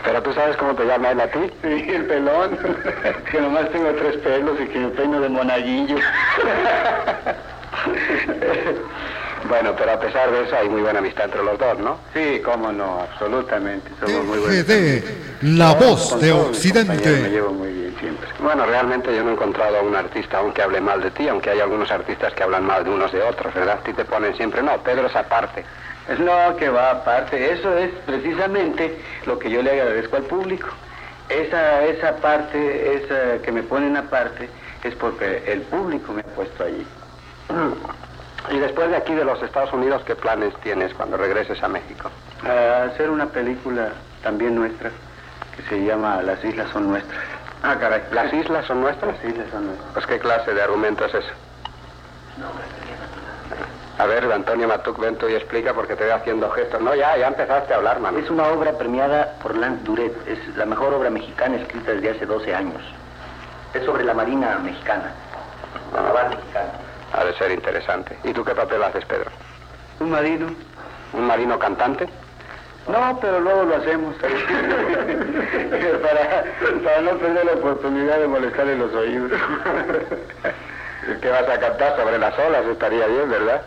Pero 0.04 0.22
tú 0.22 0.34
sabes 0.34 0.58
cómo 0.58 0.76
te 0.76 0.86
llama 0.86 1.12
él 1.12 1.22
a 1.22 1.28
ti. 1.28 1.40
Sí, 1.62 1.86
el 1.90 2.06
pelón. 2.08 2.58
que 3.32 3.40
nomás 3.40 3.70
tengo 3.72 3.90
tres 3.94 4.18
pelos 4.18 4.60
y 4.60 4.68
que 4.68 4.80
me 4.80 4.90
peino 4.90 5.22
de 5.22 5.30
monaguillo. 5.30 5.96
Bueno, 9.54 9.76
pero 9.78 9.92
a 9.92 10.00
pesar 10.00 10.32
de 10.32 10.46
eso 10.46 10.56
hay 10.56 10.68
muy 10.68 10.82
buena 10.82 10.98
amistad 10.98 11.26
entre 11.26 11.44
los 11.44 11.60
dos, 11.60 11.78
¿no? 11.78 11.98
Sí, 12.12 12.42
cómo 12.44 12.72
no, 12.72 13.02
absolutamente. 13.02 13.88
Somos 14.00 14.26
muy 14.26 14.40
buenos. 14.40 14.66
La 15.44 15.76
voz 15.76 16.20
de 16.20 16.32
compañeros 16.32 16.46
Me 16.46 16.58
Occidente. 16.58 17.30
llevo 17.30 17.52
muy 17.52 17.72
bien 17.72 17.96
siempre. 18.00 18.28
Bueno, 18.40 18.66
realmente 18.66 19.16
yo 19.16 19.24
no 19.24 19.30
he 19.30 19.34
encontrado 19.34 19.78
a 19.78 19.82
un 19.84 19.96
artista 19.96 20.40
aún 20.40 20.54
que 20.54 20.64
hable 20.64 20.82
mal 20.82 21.04
de 21.04 21.12
ti, 21.12 21.28
aunque 21.28 21.52
hay 21.52 21.60
algunos 21.60 21.92
artistas 21.92 22.34
que 22.34 22.42
hablan 22.42 22.66
mal 22.66 22.84
de 22.84 22.90
unos 22.90 23.12
de 23.12 23.22
otros, 23.22 23.54
¿verdad? 23.54 23.78
A 23.80 23.84
ti 23.84 23.94
te 23.94 24.06
ponen 24.06 24.36
siempre, 24.36 24.64
no, 24.64 24.76
Pedro 24.82 25.06
es 25.06 25.16
aparte. 25.16 25.64
No, 26.18 26.56
que 26.58 26.70
va 26.70 26.90
aparte. 26.90 27.54
Eso 27.54 27.78
es 27.78 27.92
precisamente 28.08 28.98
lo 29.28 29.38
que 29.38 29.52
yo 29.52 29.62
le 29.62 29.70
agradezco 29.70 30.16
al 30.16 30.24
público. 30.24 30.70
Esa, 31.30 31.84
esa 31.86 32.16
parte, 32.16 32.96
esa 32.96 33.40
que 33.44 33.52
me 33.52 33.62
ponen 33.62 33.98
aparte, 33.98 34.50
es 34.84 34.96
porque 34.96 35.44
el 35.46 35.62
público 35.62 36.12
me 36.12 36.22
ha 36.22 36.36
puesto 36.36 36.64
allí. 36.64 36.88
Y 38.52 38.60
después 38.60 38.90
de 38.90 38.98
aquí 38.98 39.14
de 39.14 39.24
los 39.24 39.42
Estados 39.42 39.72
Unidos, 39.74 40.02
¿qué 40.06 40.16
planes 40.16 40.54
tienes 40.62 40.94
cuando 40.94 41.18
regreses 41.18 41.62
a 41.64 41.68
México? 41.68 42.10
A 42.46 42.84
hacer 42.84 43.10
una 43.10 43.26
película 43.28 43.90
también 44.22 44.56
nuestra, 44.56 44.92
que 45.56 45.64
se 45.64 45.84
llama 45.86 46.22
Las 46.22 46.44
Islas 46.44 46.70
son 46.72 46.90
nuestras. 46.90 47.24
Ah, 47.64 47.78
caray, 47.80 48.02
¿las 48.12 48.34
islas 48.34 48.66
son 48.66 48.82
nuestras? 48.82 49.16
Las 49.16 49.24
Islas 49.24 49.48
son 49.50 49.68
nuestras. 49.68 49.94
Pues 49.94 50.06
qué 50.06 50.20
clase 50.20 50.54
de 50.54 50.62
argumento 50.62 51.06
es 51.06 51.14
eso. 51.14 51.34
A 54.00 54.06
ver, 54.06 54.30
Antonio 54.30 54.68
Matuc, 54.68 55.00
ven 55.00 55.16
tú 55.16 55.30
y 55.30 55.36
explica 55.36 55.74
porque 55.74 55.96
te 55.96 56.04
veo 56.04 56.16
haciendo 56.16 56.50
gestos. 56.50 56.82
No, 56.82 56.94
ya, 56.94 57.16
ya 57.16 57.28
empezaste 57.28 57.74
a 57.74 57.78
hablar, 57.78 58.02
mano. 58.02 58.18
Es 58.18 58.30
una 58.30 58.48
obra 58.48 58.74
premiada 58.74 59.36
por 59.42 59.56
Lance 59.56 59.84
Duret. 59.86 60.28
Es 60.28 60.58
la 60.58 60.66
mejor 60.66 60.94
obra 60.94 61.10
mexicana 61.10 61.56
escrita 61.56 61.92
desde 61.92 62.10
hace 62.10 62.26
12 62.26 62.54
años. 62.54 62.82
Es 63.74 63.86
sobre 63.86 64.04
la 64.04 64.14
Marina 64.14 64.60
mexicana, 64.60 65.14
la 65.94 66.02
naval 66.02 66.30
mexicana. 66.32 66.83
Ha 67.14 67.24
de 67.24 67.34
ser 67.36 67.52
interesante. 67.52 68.18
¿Y 68.24 68.34
tú 68.34 68.44
qué 68.44 68.56
papel 68.56 68.82
haces, 68.84 69.06
Pedro? 69.06 69.30
Un 70.00 70.10
marino. 70.12 70.48
¿Un 71.14 71.28
marino 71.28 71.60
cantante? 71.60 72.10
No, 72.88 73.20
pero 73.22 73.40
luego 73.40 73.64
lo 73.64 73.76
hacemos. 73.78 74.16
para, 76.02 76.44
para 76.84 77.02
no 77.02 77.12
perder 77.18 77.46
la 77.46 77.54
oportunidad 77.54 78.20
de 78.20 78.28
molestarle 78.28 78.76
los 78.78 78.94
oídos. 78.94 79.32
¿Qué 81.22 81.30
vas 81.30 81.48
a 81.48 81.60
cantar 81.60 81.96
sobre 81.98 82.18
las 82.18 82.38
olas? 82.40 82.66
Estaría 82.66 83.06
bien, 83.08 83.30
¿verdad? 83.30 83.62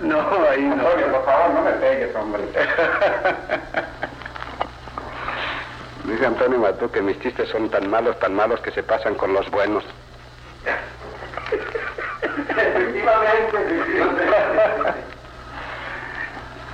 No, 0.00 0.20
ahí 0.50 0.62
no. 0.62 0.82
Por 0.82 1.24
favor, 1.24 1.50
no 1.54 1.62
me 1.62 1.72
pegues, 1.72 2.14
hombre. 2.16 2.42
Dice 6.04 6.26
Antonio 6.26 6.58
Matú 6.58 6.90
que 6.90 7.00
mis 7.00 7.20
chistes 7.20 7.48
son 7.48 7.70
tan 7.70 7.88
malos, 7.88 8.18
tan 8.18 8.34
malos 8.34 8.60
que 8.60 8.72
se 8.72 8.82
pasan 8.82 9.14
con 9.14 9.32
los 9.32 9.48
buenos. 9.50 9.84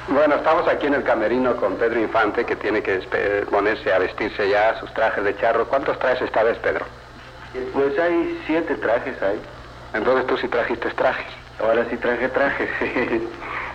Bueno, 0.09 0.37
estamos 0.37 0.66
aquí 0.66 0.87
en 0.87 0.95
el 0.95 1.03
camerino 1.03 1.55
con 1.57 1.76
Pedro 1.76 2.01
Infante, 2.01 2.45
que 2.45 2.57
tiene 2.57 2.83
que 2.83 3.01
ponerse 3.51 3.93
a 3.93 3.99
vestirse 3.99 4.49
ya 4.49 4.79
sus 4.81 4.93
trajes 4.95 5.22
de 5.22 5.37
charro. 5.37 5.66
¿Cuántos 5.66 5.99
traes 5.99 6.20
esta 6.22 6.43
vez, 6.43 6.57
Pedro? 6.59 6.87
Pues 7.72 7.99
hay 7.99 8.41
siete 8.47 8.74
trajes 8.76 9.20
ahí. 9.22 9.41
Entonces 9.95 10.26
tú 10.26 10.37
sí 10.39 10.49
trajiste 10.49 10.91
trajes. 10.91 11.26
Ahora 11.61 11.85
sí 11.91 11.97
traje 11.97 12.29
trajes. 12.29 12.70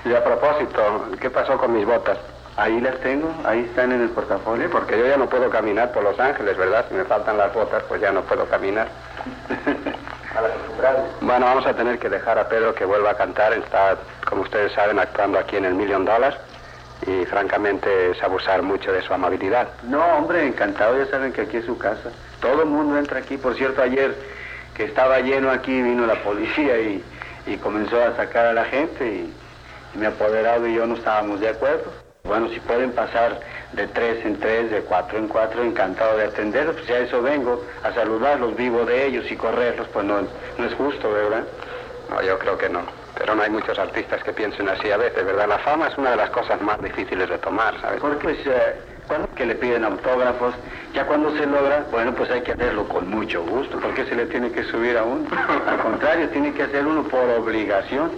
Y 0.06 0.14
a 0.14 0.22
propósito, 0.22 1.06
¿qué 1.22 1.30
pasó 1.30 1.58
con 1.58 1.72
mis 1.72 1.86
botas? 1.86 2.18
Ahí 2.58 2.82
las 2.82 3.00
tengo, 3.00 3.34
ahí 3.46 3.62
están 3.62 3.94
en 3.94 4.02
el 4.02 4.10
portafolio. 4.10 4.70
Porque 4.70 5.00
yo 5.00 5.08
ya 5.08 5.16
no 5.16 5.30
puedo 5.30 5.50
caminar 5.50 5.94
por 5.94 6.04
Los 6.04 6.20
Ángeles, 6.20 6.58
¿verdad? 6.58 6.86
Si 6.90 6.96
me 6.96 7.06
faltan 7.06 7.38
las 7.38 7.54
botas, 7.54 7.84
pues 7.88 8.02
ya 8.02 8.12
no 8.12 8.22
puedo 8.24 8.46
caminar. 8.48 8.90
Bueno, 11.22 11.46
vamos 11.46 11.66
a 11.66 11.74
tener 11.74 12.00
que 12.00 12.10
dejar 12.10 12.40
a 12.40 12.50
Pedro 12.50 12.74
que 12.74 12.86
vuelva 12.86 13.12
a 13.12 13.16
cantar. 13.16 13.54
Está, 13.54 13.98
como 14.28 14.42
ustedes 14.42 14.72
saben, 14.74 15.00
actuando 15.00 15.38
aquí 15.40 15.58
en 15.58 15.66
el 15.66 15.74
Million 15.74 16.06
Dollars. 16.06 16.38
Y 17.06 17.26
francamente 17.26 18.12
es 18.12 18.24
abusar 18.24 18.62
mucho 18.62 18.92
de 18.92 19.02
su 19.02 19.14
amabilidad. 19.14 19.68
No, 19.84 20.04
hombre, 20.18 20.46
encantado, 20.48 20.98
ya 20.98 21.06
saben 21.12 21.34
que 21.34 21.42
aquí 21.42 21.58
es 21.58 21.66
su 21.66 21.78
casa. 21.78 22.12
Todo 22.40 22.64
el 22.64 22.70
mundo 22.70 22.98
entra 22.98 23.20
aquí. 23.20 23.38
Por 23.38 23.56
cierto, 23.56 23.82
ayer 23.82 24.16
que 24.74 24.86
estaba 24.86 25.20
lleno 25.20 25.52
aquí, 25.52 25.82
vino 25.82 26.06
la 26.06 26.16
policía 26.24 26.80
y, 26.80 27.04
y 27.46 27.58
comenzó 27.58 28.02
a 28.02 28.16
sacar 28.16 28.46
a 28.48 28.54
la 28.54 28.66
gente 28.66 29.06
y, 29.06 29.34
y 29.94 29.98
mi 29.98 30.06
apoderado 30.06 30.66
y 30.66 30.76
yo 30.76 30.86
no 30.88 30.96
estábamos 30.96 31.40
de 31.40 31.50
acuerdo. 31.50 32.03
Bueno, 32.26 32.48
si 32.48 32.60
pueden 32.62 32.94
pasar 32.94 33.38
de 33.74 33.86
tres 33.88 34.26
en 34.26 34.40
tres, 34.40 34.72
de 34.72 34.80
cuatro 34.84 35.18
en 35.18 35.28
cuatro, 35.28 35.62
encantado 35.62 36.18
de 36.18 36.24
atenderlos, 36.24 36.78
pues 36.78 36.88
ya 36.88 37.00
eso 37.00 37.22
vengo, 37.22 37.62
a 37.84 37.92
saludarlos, 37.92 38.56
vivo 38.56 38.86
de 38.86 39.08
ellos 39.08 39.30
y 39.30 39.36
correrlos, 39.36 39.90
pues 39.90 40.06
no, 40.06 40.22
no 40.22 40.66
es 40.66 40.74
justo, 40.76 41.12
¿verdad? 41.12 41.44
No, 42.10 42.22
yo 42.22 42.40
creo 42.40 42.58
que 42.58 42.70
no. 42.70 42.80
Pero 43.18 43.36
no 43.36 43.44
hay 43.44 43.50
muchos 43.50 43.78
artistas 43.78 44.24
que 44.24 44.32
piensen 44.32 44.70
así 44.70 44.90
a 44.90 44.96
veces, 44.96 45.26
¿verdad? 45.26 45.50
La 45.50 45.60
fama 45.60 45.90
es 45.90 45.98
una 45.98 46.12
de 46.12 46.16
las 46.16 46.30
cosas 46.30 46.62
más 46.62 46.82
difíciles 46.82 47.28
de 47.28 47.38
tomar, 47.40 47.78
¿sabes? 47.82 48.00
Porque 48.00 48.24
pues, 48.24 48.38
eh, 48.48 48.76
cuando 49.06 49.28
que 49.36 49.46
le 49.46 49.56
piden 49.56 49.84
autógrafos, 49.84 50.56
ya 50.94 51.06
cuando 51.06 51.30
se 51.38 51.46
logra, 51.46 51.86
bueno, 51.92 52.16
pues 52.16 52.32
hay 52.32 52.42
que 52.42 52.54
hacerlo 52.54 52.88
con 52.88 53.10
mucho 53.10 53.44
gusto. 53.44 53.82
¿Por 53.82 53.94
qué 53.96 54.06
se 54.06 54.16
le 54.16 54.28
tiene 54.28 54.50
que 54.50 54.64
subir 54.64 54.98
a 54.98 55.04
uno? 55.04 55.28
Al 55.68 55.78
contrario, 55.78 56.30
tiene 56.30 56.54
que 56.54 56.64
hacer 56.64 56.86
uno 56.86 57.04
por 57.04 57.30
obligación. 57.38 58.12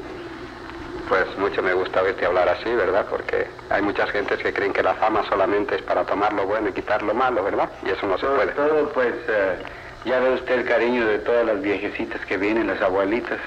Pues 1.07 1.25
mucho 1.37 1.61
me 1.61 1.73
gusta 1.73 2.01
verte 2.01 2.25
hablar 2.25 2.49
así, 2.49 2.73
¿verdad? 2.73 3.05
Porque 3.09 3.47
hay 3.69 3.81
muchas 3.81 4.09
gentes 4.11 4.39
que 4.39 4.53
creen 4.53 4.73
que 4.73 4.81
la 4.81 4.95
fama 4.95 5.23
solamente 5.29 5.75
es 5.75 5.81
para 5.83 6.03
tomar 6.03 6.33
lo 6.33 6.45
bueno 6.45 6.69
y 6.69 6.73
quitar 6.73 7.03
lo 7.03 7.13
malo, 7.13 7.43
¿verdad? 7.43 7.69
Y 7.85 7.91
eso 7.91 8.07
no 8.07 8.17
se 8.17 8.25
puede. 8.25 8.51
todo, 8.53 8.89
pues, 8.89 9.13
eh, 9.27 9.57
ya 10.05 10.19
ve 10.19 10.31
usted 10.31 10.59
el 10.59 10.65
cariño 10.65 11.05
de 11.05 11.19
todas 11.19 11.45
las 11.45 11.61
viejecitas 11.61 12.25
que 12.25 12.37
vienen, 12.37 12.67
las 12.67 12.81
abuelitas. 12.81 13.37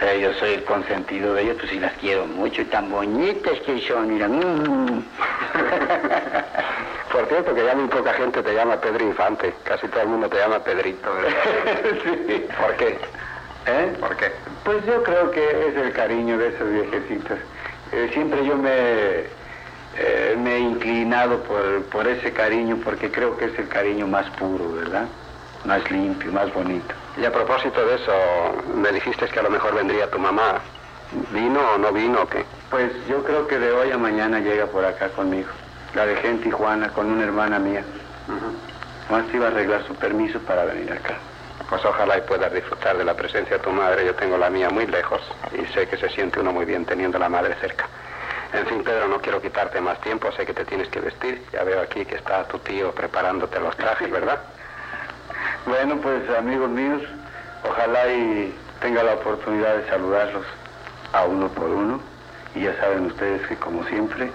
Eh, 0.00 0.20
yo 0.20 0.32
soy 0.34 0.54
el 0.54 0.64
consentido 0.64 1.34
de 1.34 1.42
ellas, 1.42 1.56
pues 1.58 1.70
sí 1.70 1.80
las 1.80 1.92
quiero 1.94 2.26
mucho 2.26 2.62
y 2.62 2.66
tan 2.66 2.90
bonitas 2.90 3.58
que 3.60 3.78
son, 3.86 4.12
mira. 4.12 4.28
mm. 4.28 5.04
Por 7.12 7.26
cierto, 7.28 7.54
que 7.54 7.64
ya 7.64 7.74
muy 7.74 7.88
poca 7.88 8.12
gente 8.12 8.42
te 8.42 8.52
llama 8.54 8.78
Pedro 8.78 9.04
Infante. 9.06 9.54
Casi 9.64 9.88
todo 9.88 10.02
el 10.02 10.08
mundo 10.08 10.28
te 10.28 10.36
llama 10.36 10.58
Pedrito, 10.62 11.10
¿verdad? 11.14 11.32
Sí. 12.26 12.46
¿Por 12.60 12.74
qué? 12.76 12.98
¿Eh? 13.66 13.96
¿Por 13.98 14.16
qué? 14.16 14.32
Pues 14.64 14.84
yo 14.86 15.02
creo 15.02 15.30
que 15.30 15.68
es 15.68 15.76
el 15.76 15.92
cariño 15.92 16.38
de 16.38 16.48
esas 16.48 16.70
viejecitas. 16.70 17.38
Eh, 17.92 18.10
siempre 18.12 18.44
yo 18.46 18.56
me, 18.56 18.70
eh, 19.96 20.36
me 20.38 20.56
he 20.56 20.58
inclinado 20.60 21.42
por, 21.42 21.82
por 21.84 22.06
ese 22.06 22.32
cariño 22.32 22.78
porque 22.84 23.10
creo 23.10 23.36
que 23.36 23.46
es 23.46 23.58
el 23.58 23.68
cariño 23.68 24.06
más 24.06 24.28
puro, 24.36 24.72
¿verdad? 24.72 25.06
Más 25.64 25.90
limpio, 25.90 26.30
más 26.32 26.52
bonito. 26.54 26.94
Y 27.20 27.24
a 27.24 27.32
propósito 27.32 27.84
de 27.86 27.96
eso, 27.96 28.12
me 28.74 28.92
dijiste 28.92 29.26
que 29.26 29.40
a 29.40 29.42
lo 29.42 29.50
mejor 29.50 29.74
vendría 29.74 30.10
tu 30.10 30.18
mamá. 30.18 30.60
¿Vino 31.32 31.60
o 31.74 31.78
no 31.78 31.92
vino 31.92 32.22
o 32.22 32.26
qué? 32.28 32.44
Pues 32.70 32.92
yo 33.08 33.22
creo 33.24 33.46
que 33.46 33.58
de 33.58 33.72
hoy 33.72 33.90
a 33.90 33.98
mañana 33.98 34.40
llega 34.40 34.66
por 34.66 34.84
acá 34.84 35.08
conmigo. 35.08 35.48
La 35.94 36.04
dejé 36.04 36.28
en 36.28 36.40
Tijuana 36.40 36.88
con 36.90 37.10
una 37.10 37.24
hermana 37.24 37.58
mía. 37.58 37.82
Más 39.10 39.24
iba 39.32 39.46
a 39.46 39.50
arreglar 39.50 39.84
su 39.86 39.94
permiso 39.94 40.38
para 40.40 40.64
venir 40.64 40.92
acá. 40.92 41.16
Pues 41.68 41.84
ojalá 41.84 42.18
y 42.18 42.20
puedas 42.20 42.52
disfrutar 42.52 42.96
de 42.96 43.04
la 43.04 43.14
presencia 43.14 43.56
de 43.56 43.62
tu 43.62 43.70
madre. 43.70 44.06
Yo 44.06 44.14
tengo 44.14 44.38
la 44.38 44.50
mía 44.50 44.70
muy 44.70 44.86
lejos 44.86 45.20
y 45.52 45.64
sé 45.72 45.88
que 45.88 45.96
se 45.96 46.08
siente 46.10 46.38
uno 46.38 46.52
muy 46.52 46.64
bien 46.64 46.84
teniendo 46.84 47.16
a 47.16 47.20
la 47.20 47.28
madre 47.28 47.56
cerca. 47.60 47.88
En 48.52 48.66
fin, 48.66 48.84
Pedro, 48.84 49.08
no 49.08 49.20
quiero 49.20 49.42
quitarte 49.42 49.80
más 49.80 50.00
tiempo. 50.00 50.30
Sé 50.32 50.46
que 50.46 50.54
te 50.54 50.64
tienes 50.64 50.88
que 50.88 51.00
vestir. 51.00 51.42
Ya 51.52 51.64
veo 51.64 51.80
aquí 51.80 52.04
que 52.04 52.14
está 52.14 52.44
tu 52.44 52.58
tío 52.60 52.92
preparándote 52.92 53.58
los 53.58 53.76
trajes, 53.76 54.10
¿verdad? 54.10 54.38
Bueno, 55.66 55.96
pues 55.96 56.22
amigos 56.38 56.70
míos, 56.70 57.02
ojalá 57.68 58.06
y 58.12 58.56
tenga 58.80 59.02
la 59.02 59.14
oportunidad 59.14 59.76
de 59.76 59.88
saludarlos 59.88 60.46
a 61.12 61.24
uno 61.24 61.48
por 61.48 61.68
uno. 61.68 62.00
Y 62.54 62.62
ya 62.62 62.76
saben 62.76 63.06
ustedes 63.06 63.44
que 63.48 63.56
como 63.56 63.84
siempre, 63.88 64.30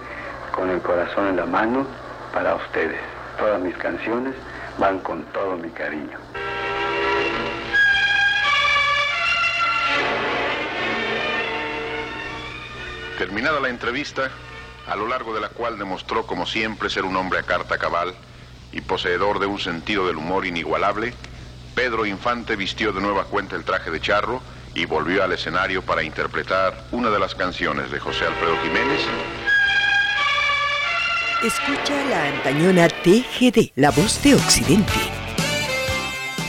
con 0.54 0.68
el 0.68 0.82
corazón 0.82 1.28
en 1.28 1.36
la 1.36 1.46
mano, 1.46 1.86
para 2.34 2.54
ustedes. 2.56 3.00
Todas 3.38 3.60
mis 3.60 3.76
canciones 3.78 4.34
van 4.78 4.98
con 5.00 5.22
todo 5.32 5.56
mi 5.56 5.70
cariño. 5.70 6.18
Terminada 13.22 13.60
la 13.60 13.68
entrevista, 13.68 14.32
a 14.84 14.96
lo 14.96 15.06
largo 15.06 15.32
de 15.32 15.40
la 15.40 15.48
cual 15.48 15.78
demostró 15.78 16.26
como 16.26 16.44
siempre 16.44 16.90
ser 16.90 17.04
un 17.04 17.14
hombre 17.14 17.38
a 17.38 17.44
carta 17.44 17.78
cabal 17.78 18.16
y 18.72 18.80
poseedor 18.80 19.38
de 19.38 19.46
un 19.46 19.60
sentido 19.60 20.08
del 20.08 20.16
humor 20.16 20.44
inigualable, 20.44 21.14
Pedro 21.76 22.04
Infante 22.04 22.56
vistió 22.56 22.92
de 22.92 23.00
nueva 23.00 23.26
cuenta 23.26 23.54
el 23.54 23.62
traje 23.62 23.92
de 23.92 24.00
charro 24.00 24.42
y 24.74 24.86
volvió 24.86 25.22
al 25.22 25.30
escenario 25.30 25.82
para 25.82 26.02
interpretar 26.02 26.82
una 26.90 27.10
de 27.10 27.20
las 27.20 27.36
canciones 27.36 27.92
de 27.92 28.00
José 28.00 28.26
Alfredo 28.26 28.56
Jiménez 28.60 29.06
Escucha 31.44 32.04
la 32.10 32.24
antañona 32.24 32.88
TGD, 32.88 33.70
la 33.76 33.92
voz 33.92 34.20
de 34.24 34.34
Occidente. 34.34 35.21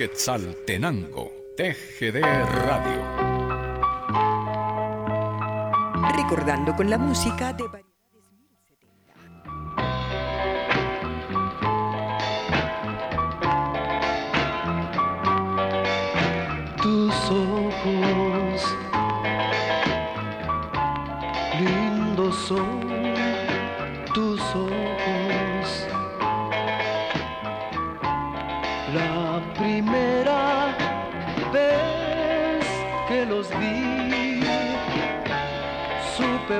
Quetzaltenango, 0.00 1.30
TGD 1.58 2.22
Radio. 2.22 3.04
Recordando 6.16 6.74
con 6.74 6.88
la 6.88 6.96
música 6.96 7.52
de... 7.52 7.89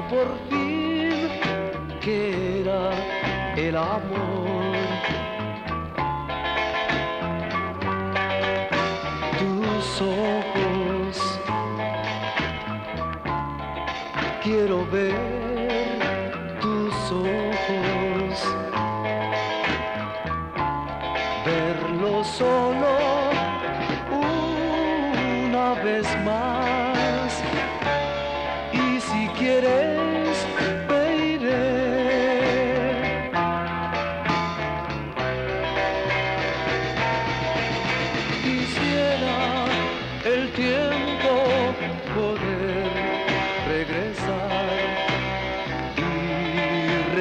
por 0.08 0.26
fin 0.48 1.28
que 2.00 2.60
era 2.60 2.90
el 3.56 3.76
amor 3.76 4.50
tus 9.38 10.00
ojos. 10.00 11.40
Quiero 14.42 14.86
ver 14.90 15.29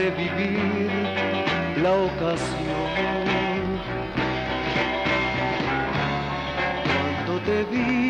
y 0.09 0.11
revivir 0.11 0.89
la 1.81 1.91
ocasión. 1.91 2.49
Cuando 6.83 7.39
te 7.45 7.63
vi 7.65 8.08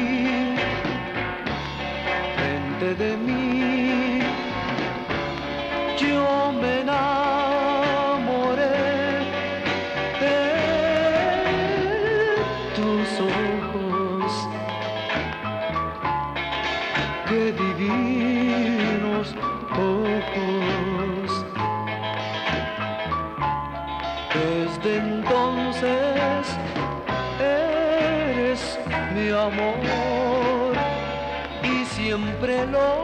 siempre 32.60 32.99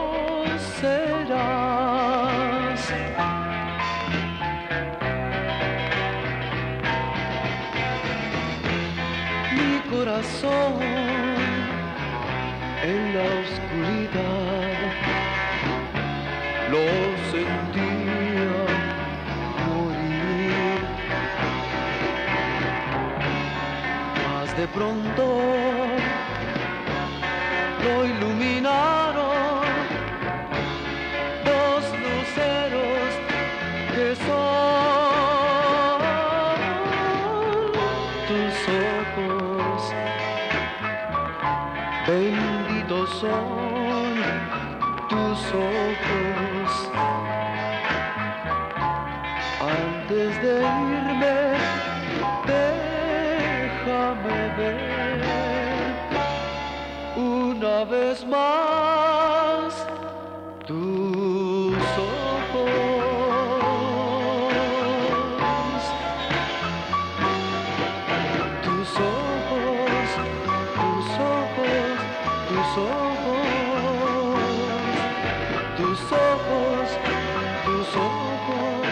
tus 77.64 77.96
ojos, 77.96 78.86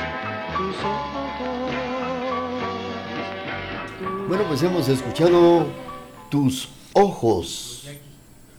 tus 0.56 0.76
ojos. 0.84 1.14
Bueno, 4.28 4.44
pues 4.48 4.62
hemos 4.62 4.88
escuchado 4.88 5.66
Tus 6.30 6.68
Ojos 6.92 7.86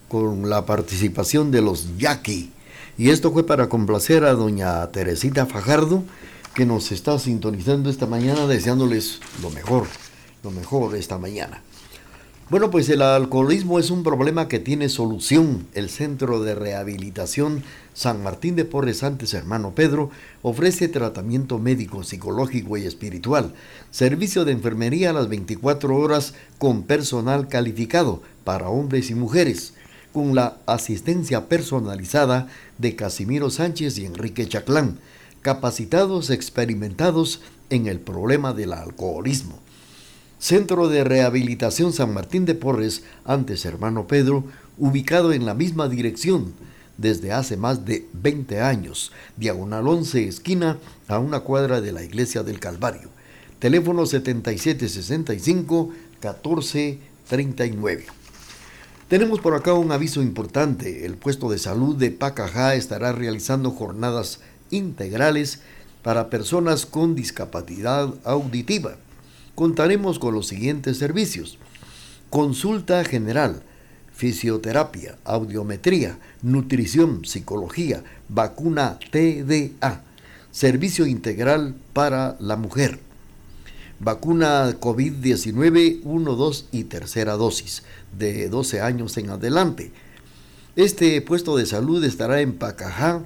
con 0.07 0.49
la 0.49 0.65
participación 0.65 1.51
de 1.51 1.61
los 1.61 1.97
Yaqui. 1.97 2.51
Y 2.97 3.09
esto 3.09 3.31
fue 3.31 3.45
para 3.45 3.67
complacer 3.67 4.23
a 4.23 4.33
doña 4.33 4.89
Teresita 4.91 5.45
Fajardo, 5.45 6.03
que 6.53 6.65
nos 6.65 6.91
está 6.91 7.19
sintonizando 7.19 7.89
esta 7.89 8.05
mañana, 8.05 8.47
deseándoles 8.47 9.19
lo 9.41 9.49
mejor, 9.49 9.87
lo 10.43 10.51
mejor 10.51 10.95
esta 10.95 11.17
mañana. 11.17 11.61
Bueno, 12.49 12.69
pues 12.69 12.87
el 12.89 13.01
alcoholismo 13.01 13.79
es 13.79 13.89
un 13.89 14.03
problema 14.03 14.47
que 14.47 14.59
tiene 14.59 14.87
solución. 14.87 15.67
El 15.73 15.89
Centro 15.89 16.43
de 16.43 16.53
Rehabilitación 16.53 17.63
San 17.95 18.21
Martín 18.21 18.57
de 18.57 18.65
Porres 18.65 19.03
antes 19.03 19.33
hermano 19.33 19.73
Pedro 19.73 20.11
ofrece 20.41 20.89
tratamiento 20.89 21.59
médico, 21.59 22.03
psicológico 22.03 22.75
y 22.75 22.85
espiritual, 22.85 23.53
servicio 23.89 24.43
de 24.43 24.51
enfermería 24.51 25.11
a 25.11 25.13
las 25.13 25.29
24 25.29 25.95
horas 25.95 26.33
con 26.57 26.83
personal 26.83 27.47
calificado 27.47 28.21
para 28.43 28.67
hombres 28.67 29.09
y 29.11 29.15
mujeres, 29.15 29.75
con 30.11 30.35
la 30.35 30.57
asistencia 30.65 31.47
personalizada 31.47 32.49
de 32.77 32.97
Casimiro 32.97 33.49
Sánchez 33.49 33.97
y 33.97 34.05
Enrique 34.05 34.45
Chaclán, 34.45 34.99
capacitados 35.41 36.31
experimentados 36.31 37.39
en 37.69 37.87
el 37.87 38.01
problema 38.01 38.51
del 38.51 38.73
alcoholismo. 38.73 39.57
Centro 40.37 40.89
de 40.89 41.05
Rehabilitación 41.05 41.93
San 41.93 42.13
Martín 42.13 42.43
de 42.43 42.55
Porres, 42.55 43.03
antes 43.23 43.63
hermano 43.63 44.05
Pedro, 44.05 44.43
ubicado 44.77 45.31
en 45.31 45.45
la 45.45 45.53
misma 45.53 45.87
dirección 45.87 46.53
desde 46.97 47.31
hace 47.31 47.57
más 47.57 47.85
de 47.85 48.07
20 48.13 48.61
años, 48.61 49.11
diagonal 49.37 49.87
11 49.87 50.27
esquina 50.27 50.77
a 51.07 51.19
una 51.19 51.41
cuadra 51.41 51.81
de 51.81 51.91
la 51.91 52.03
Iglesia 52.03 52.43
del 52.43 52.59
Calvario. 52.59 53.09
Teléfono 53.59 54.05
7765 54.05 55.91
1439. 56.21 58.05
Tenemos 59.07 59.39
por 59.39 59.53
acá 59.53 59.73
un 59.73 59.91
aviso 59.91 60.21
importante. 60.21 61.05
El 61.05 61.15
puesto 61.17 61.49
de 61.49 61.59
salud 61.59 61.95
de 61.95 62.11
Pacajá 62.11 62.75
estará 62.75 63.11
realizando 63.11 63.71
jornadas 63.71 64.39
integrales 64.71 65.61
para 66.01 66.29
personas 66.29 66.85
con 66.85 67.15
discapacidad 67.15 68.13
auditiva 68.23 68.97
contaremos 69.55 70.19
con 70.19 70.35
los 70.35 70.47
siguientes 70.47 70.97
servicios. 70.97 71.57
Consulta 72.29 73.03
general, 73.05 73.63
fisioterapia, 74.15 75.17
audiometría, 75.25 76.17
nutrición, 76.41 77.25
psicología, 77.25 78.03
vacuna 78.29 78.97
TDA, 79.11 80.03
servicio 80.51 81.05
integral 81.05 81.75
para 81.91 82.37
la 82.39 82.55
mujer, 82.55 82.99
vacuna 83.99 84.79
COVID-19 84.79 85.99
1, 86.03 86.35
2 86.35 86.65
y 86.71 86.85
tercera 86.85 87.33
dosis, 87.33 87.83
de 88.17 88.47
12 88.47 88.79
años 88.79 89.17
en 89.17 89.31
adelante. 89.31 89.91
Este 90.77 91.21
puesto 91.21 91.57
de 91.57 91.65
salud 91.65 92.03
estará 92.03 92.39
en 92.39 92.53
Pacajá, 92.53 93.21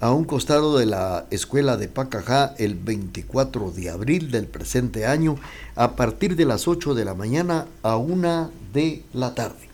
a 0.00 0.12
un 0.12 0.24
costado 0.24 0.78
de 0.78 0.86
la 0.86 1.26
escuela 1.30 1.76
de 1.76 1.88
Pacajá 1.88 2.54
el 2.58 2.76
24 2.76 3.72
de 3.72 3.90
abril 3.90 4.30
del 4.30 4.46
presente 4.46 5.06
año 5.06 5.36
a 5.74 5.96
partir 5.96 6.36
de 6.36 6.44
las 6.44 6.68
8 6.68 6.94
de 6.94 7.04
la 7.04 7.14
mañana 7.14 7.66
a 7.82 7.96
1 7.96 8.50
de 8.72 9.02
la 9.12 9.34
tarde. 9.34 9.67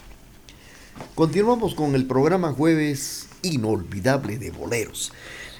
Continuamos 1.14 1.74
con 1.74 1.94
el 1.94 2.06
programa 2.06 2.52
jueves 2.52 3.28
inolvidable 3.42 4.38
de 4.38 4.50
boleros. 4.50 5.12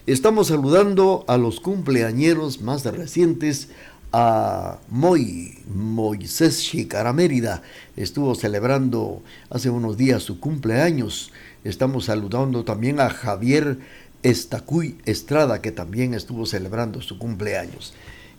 Estamos 0.07 0.49
saludando 0.49 1.25
a 1.29 1.37
los 1.37 1.61
cumpleañeros 1.61 2.61
más 2.61 2.85
recientes 2.85 3.69
a 4.13 4.79
Moy, 4.91 5.59
Moisés 5.67 6.63
Chicara 6.63 7.13
Mérida. 7.13 7.63
Estuvo 7.97 8.35
celebrando 8.35 9.23
hace 9.51 9.71
unos 9.71 9.97
días 9.97 10.23
su 10.23 10.39
cumpleaños. 10.39 11.33
Estamos 11.65 12.05
saludando 12.05 12.65
también 12.65 13.01
a 13.01 13.11
Javier 13.11 13.79
Estacuy 14.23 14.99
Estrada, 15.05 15.61
que 15.61 15.73
también 15.73 16.15
estuvo 16.15 16.47
celebrando 16.47 17.03
su 17.03 17.19
cumpleaños. 17.19 17.93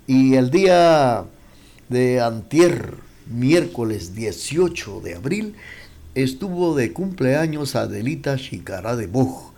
Y 0.07 0.35
el 0.35 0.49
día 0.49 1.25
de 1.89 2.21
antier, 2.21 2.95
miércoles 3.27 4.15
18 4.15 5.01
de 5.01 5.15
abril, 5.15 5.55
estuvo 6.15 6.75
de 6.75 6.93
cumpleaños 6.93 7.75
Adelita 7.75 8.37
Chicara 8.37 8.95
de 8.95 9.07
Boj. 9.07 9.53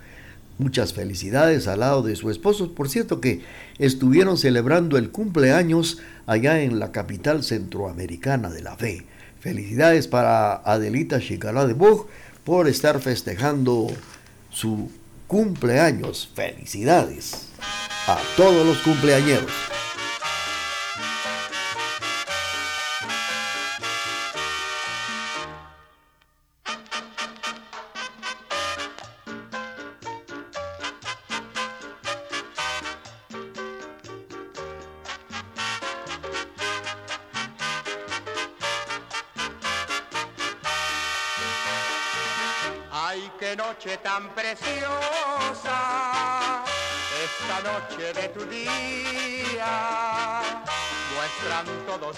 Muchas 0.58 0.92
felicidades 0.92 1.68
al 1.68 1.80
lado 1.80 2.02
de 2.02 2.16
su 2.16 2.30
esposo. 2.30 2.74
Por 2.74 2.88
cierto 2.88 3.20
que 3.20 3.42
estuvieron 3.78 4.36
celebrando 4.36 4.98
el 4.98 5.10
cumpleaños 5.10 5.98
allá 6.26 6.60
en 6.60 6.80
la 6.80 6.90
capital 6.90 7.44
centroamericana 7.44 8.50
de 8.50 8.62
la 8.62 8.76
fe. 8.76 9.06
Felicidades 9.40 10.08
para 10.08 10.54
Adelita 10.54 11.20
Chicara 11.20 11.64
de 11.64 11.74
Boj 11.74 12.06
por 12.42 12.68
estar 12.68 13.00
festejando 13.00 13.86
su 14.50 14.90
cumpleaños. 15.28 16.28
Felicidades 16.34 17.46
a 18.08 18.18
todos 18.36 18.66
los 18.66 18.78
cumpleañeros. 18.78 19.77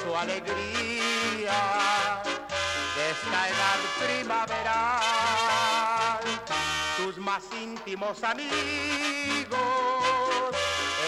Su 0.02 0.16
alegría 0.16 1.58
de 2.96 3.10
esta 3.10 3.48
edad 3.48 3.78
primaveral. 3.98 5.30
Tus 6.96 7.16
más 7.18 7.42
íntimos 7.60 8.22
amigos 8.22 9.60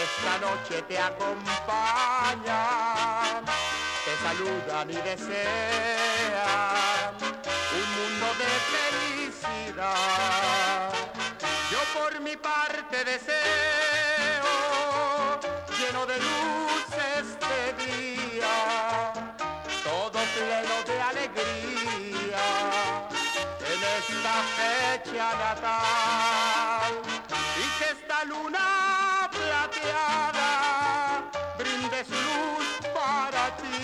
esta 0.03 0.37
noche 0.39 0.81
te 0.83 0.97
acompañan, 0.99 1.45
te 4.05 4.17
saludan 4.21 4.89
y 4.89 4.95
desean 4.95 5.33
un 7.79 7.87
mundo 7.97 8.27
de 8.41 8.51
felicidad. 9.71 10.91
Yo 11.71 11.79
por 11.99 12.11
mi 12.19 12.35
parte 12.35 13.05
deseo, 13.05 13.33
lleno 15.79 16.05
de 16.05 16.17
luz 16.17 16.72
fecha 24.93 25.29
natal 25.33 26.93
y 27.57 27.67
que 27.79 27.87
esta 27.91 28.23
luna 28.25 29.29
plateada 29.31 30.51
brinde 31.57 32.05
su 32.05 32.13
luz 32.13 32.67
para 32.93 33.43
ti 33.57 33.81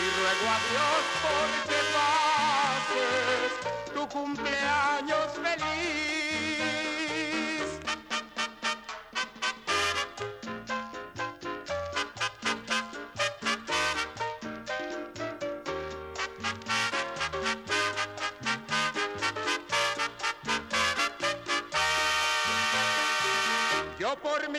y 0.00 0.06
ruego 0.18 0.46
a 0.54 0.58
Dios 0.70 1.00
porque 1.26 1.78
pases 1.96 3.50
tu 3.94 4.02
cumpleaños 4.08 5.28
feliz. 5.44 6.19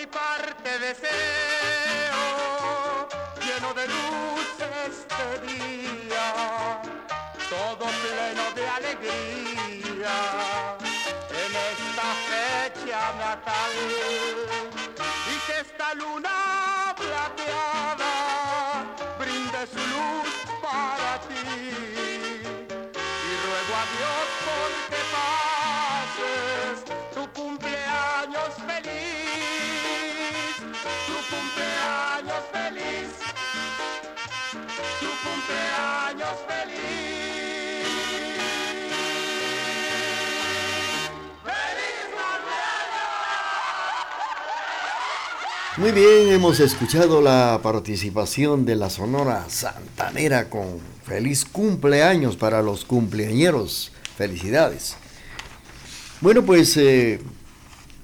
Mi 0.02 0.08
parte 0.08 0.80
deseo, 0.80 2.24
lleno 3.46 3.74
de 3.76 3.88
luz 3.88 4.48
este 4.88 5.28
día, 5.46 6.28
todo 7.50 7.86
pleno 8.04 8.46
de 8.56 8.68
alegría, 8.78 10.16
en 11.44 11.52
esta 11.72 12.08
fecha 12.32 13.02
natal, 13.20 13.74
y 15.32 15.36
que 15.46 15.56
esta 15.60 15.94
luna 15.94 16.96
plateada 16.98 18.01
Muy 45.82 45.94
bien, 45.94 46.32
hemos 46.32 46.60
escuchado 46.60 47.24
la 47.24 47.60
participación 47.64 48.66
de 48.66 48.76
la 48.76 48.92
Sonora 48.92 49.48
Santanera 49.50 50.48
con 50.48 50.78
feliz 51.04 51.44
cumpleaños 51.44 52.36
para 52.36 52.62
los 52.62 52.86
cumpleañeros. 52.86 53.92
Felicidades. 54.16 54.96
Bueno, 56.22 56.46
pues 56.46 56.78
eh, 56.78 57.20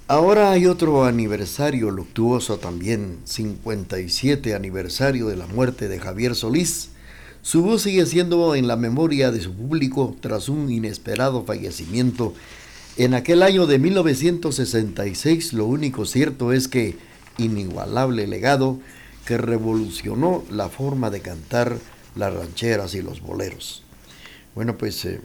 ahora 0.07 0.49
hay 0.49 0.65
otro 0.65 1.05
aniversario 1.05 1.91
luctuoso 1.91 2.57
también, 2.57 3.19
57 3.25 4.55
aniversario 4.55 5.27
de 5.27 5.35
la 5.35 5.45
muerte 5.45 5.87
de 5.87 5.99
Javier 5.99 6.33
Solís. 6.33 6.89
Su 7.43 7.61
voz 7.61 7.83
sigue 7.83 8.07
siendo 8.07 8.55
en 8.55 8.65
la 8.67 8.75
memoria 8.75 9.29
de 9.29 9.39
su 9.39 9.53
público 9.53 10.15
tras 10.19 10.49
un 10.49 10.71
inesperado 10.71 11.43
fallecimiento. 11.43 12.33
En 12.97 13.13
aquel 13.13 13.43
año 13.43 13.67
de 13.67 13.77
1966 13.77 15.53
lo 15.53 15.67
único 15.67 16.07
cierto 16.07 16.51
es 16.53 16.67
que 16.67 16.97
inigualable 17.37 18.27
legado 18.27 18.79
que 19.25 19.37
revolucionó 19.37 20.43
la 20.49 20.69
forma 20.69 21.09
de 21.09 21.21
cantar 21.21 21.77
las 22.15 22.33
rancheras 22.33 22.95
y 22.95 23.01
los 23.01 23.21
boleros. 23.21 23.83
Bueno, 24.55 24.77
pues 24.77 25.03
eh, 25.05 25.21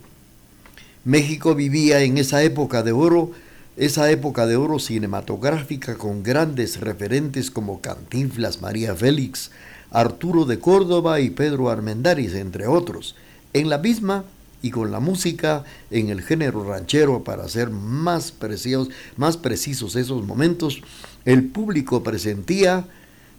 México 1.05 1.55
vivía 1.55 2.03
en 2.03 2.19
esa 2.19 2.43
época 2.43 2.83
de 2.83 2.93
oro, 2.93 3.31
esa 3.77 4.11
época 4.11 4.47
de 4.47 4.57
oro 4.57 4.79
cinematográfica 4.79 5.97
con 5.97 6.23
grandes 6.23 6.81
referentes 6.81 7.51
como 7.51 7.81
Cantinflas, 7.81 8.61
María 8.61 8.95
Félix, 8.95 9.51
Arturo 9.91 10.45
de 10.45 10.59
Córdoba 10.59 11.21
y 11.21 11.31
Pedro 11.31 11.71
Armendáriz, 11.71 12.35
entre 12.35 12.67
otros. 12.67 13.15
En 13.53 13.69
la 13.69 13.79
misma 13.79 14.25
y 14.63 14.71
con 14.71 14.93
la 14.93 15.01
música 15.01 15.65
en 15.91 16.09
el 16.09 16.23
género 16.23 16.65
ranchero 16.65 17.25
para 17.25 17.49
ser 17.49 17.71
más 17.71 18.31
precisos, 18.31 18.89
más 19.17 19.37
precisos 19.37 19.97
esos 19.97 20.25
momentos, 20.25 20.81
el 21.25 21.45
público 21.45 22.03
presentía 22.03 22.87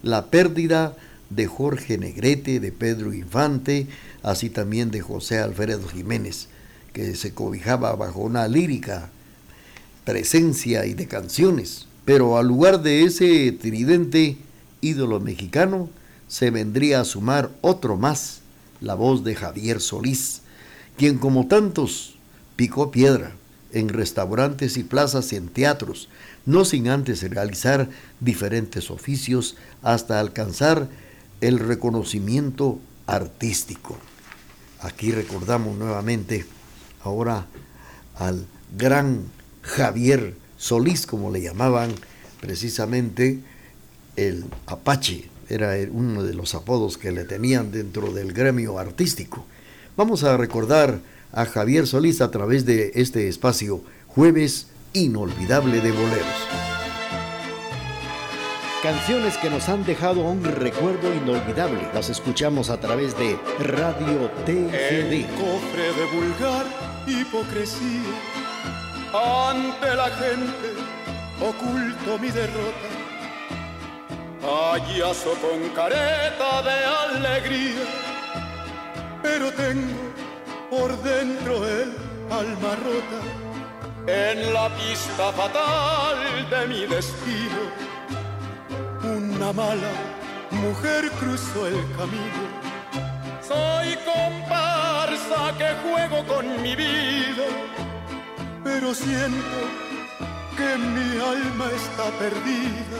la 0.03 0.25
pérdida 0.27 0.95
de 1.29 1.47
Jorge 1.47 1.97
Negrete, 1.97 2.59
de 2.59 2.71
Pedro 2.71 3.13
Infante, 3.13 3.87
así 4.21 4.49
también 4.49 4.91
de 4.91 5.01
José 5.01 5.39
Alfredo 5.39 5.87
Jiménez, 5.87 6.49
que 6.91 7.15
se 7.15 7.33
cobijaba 7.33 7.95
bajo 7.95 8.19
una 8.19 8.47
lírica 8.47 9.09
presencia 10.03 10.85
y 10.85 10.93
de 10.93 11.07
canciones. 11.07 11.87
Pero 12.05 12.37
al 12.37 12.47
lugar 12.47 12.83
de 12.83 13.03
ese 13.03 13.51
tridente 13.53 14.37
ídolo 14.81 15.21
mexicano, 15.21 15.89
se 16.27 16.51
vendría 16.51 16.99
a 16.99 17.05
sumar 17.05 17.51
otro 17.61 17.95
más, 17.95 18.41
la 18.81 18.95
voz 18.95 19.23
de 19.23 19.35
Javier 19.35 19.79
Solís, 19.79 20.42
quien 20.97 21.17
como 21.17 21.47
tantos 21.47 22.15
picó 22.55 22.91
piedra 22.91 23.35
en 23.71 23.89
restaurantes 23.89 24.77
y 24.77 24.83
plazas 24.83 25.33
y 25.33 25.35
en 25.35 25.47
teatros, 25.47 26.09
no 26.45 26.63
sin 26.65 26.87
antes 26.87 27.27
realizar 27.29 27.89
diferentes 28.19 28.91
oficios 28.91 29.55
hasta 29.81 30.19
alcanzar 30.19 30.87
el 31.41 31.59
reconocimiento 31.59 32.79
artístico. 33.07 33.97
Aquí 34.81 35.11
recordamos 35.11 35.77
nuevamente 35.77 36.45
ahora 37.03 37.47
al 38.15 38.45
gran 38.77 39.23
Javier 39.61 40.35
Solís, 40.57 41.07
como 41.07 41.31
le 41.31 41.41
llamaban 41.41 41.91
precisamente 42.39 43.39
el 44.15 44.45
Apache, 44.67 45.29
era 45.49 45.75
uno 45.91 46.23
de 46.23 46.33
los 46.33 46.55
apodos 46.55 46.97
que 46.97 47.11
le 47.11 47.25
tenían 47.25 47.71
dentro 47.71 48.11
del 48.13 48.33
gremio 48.33 48.79
artístico. 48.79 49.45
Vamos 49.95 50.23
a 50.23 50.37
recordar 50.37 50.99
a 51.31 51.45
Javier 51.45 51.85
Solís 51.85 52.19
a 52.21 52.31
través 52.31 52.65
de 52.65 52.93
este 52.95 53.27
espacio 53.27 53.81
Jueves 54.07 54.67
Inolvidable 54.93 55.81
de 55.81 55.91
Boleros. 55.91 56.47
Canciones 58.81 59.37
que 59.37 59.51
nos 59.51 59.69
han 59.69 59.85
dejado 59.85 60.21
un 60.21 60.43
recuerdo 60.43 61.13
inolvidable. 61.13 61.87
Las 61.93 62.09
escuchamos 62.09 62.71
a 62.71 62.79
través 62.79 63.15
de 63.19 63.37
Radio 63.59 64.31
El 64.47 64.67
TGD. 64.67 65.29
cofre 65.37 65.93
de 65.93 66.05
vulgar 66.11 66.65
hipocresía. 67.05 68.13
Ante 69.13 69.95
la 69.95 70.09
gente 70.09 70.73
oculto 71.39 72.17
mi 72.19 72.31
derrota. 72.31 72.89
Payaso 74.41 75.35
con 75.39 75.69
careta 75.75 76.63
de 76.63 77.19
alegría. 77.19 78.12
Pero 79.23 79.51
tengo 79.53 80.03
por 80.69 80.89
dentro 81.01 81.67
el 81.67 81.89
alma 82.29 82.75
rota. 82.87 83.19
En 84.05 84.53
la 84.53 84.67
pista 84.75 85.31
fatal 85.31 86.49
de 86.49 86.67
mi 86.67 86.85
destino. 86.85 87.63
Una 89.03 89.53
mala 89.53 89.93
mujer 90.51 91.09
cruzó 91.19 91.67
el 91.67 91.79
camino. 91.97 92.43
Soy 93.41 93.97
comparsa 94.05 95.57
que 95.57 95.69
juego 95.83 96.25
con 96.25 96.61
mi 96.61 96.75
vida, 96.75 97.47
pero 98.63 98.93
siento 98.93 99.59
que 100.57 100.77
mi 100.77 101.19
alma 101.19 101.65
está 101.75 102.05
perdida. 102.19 102.99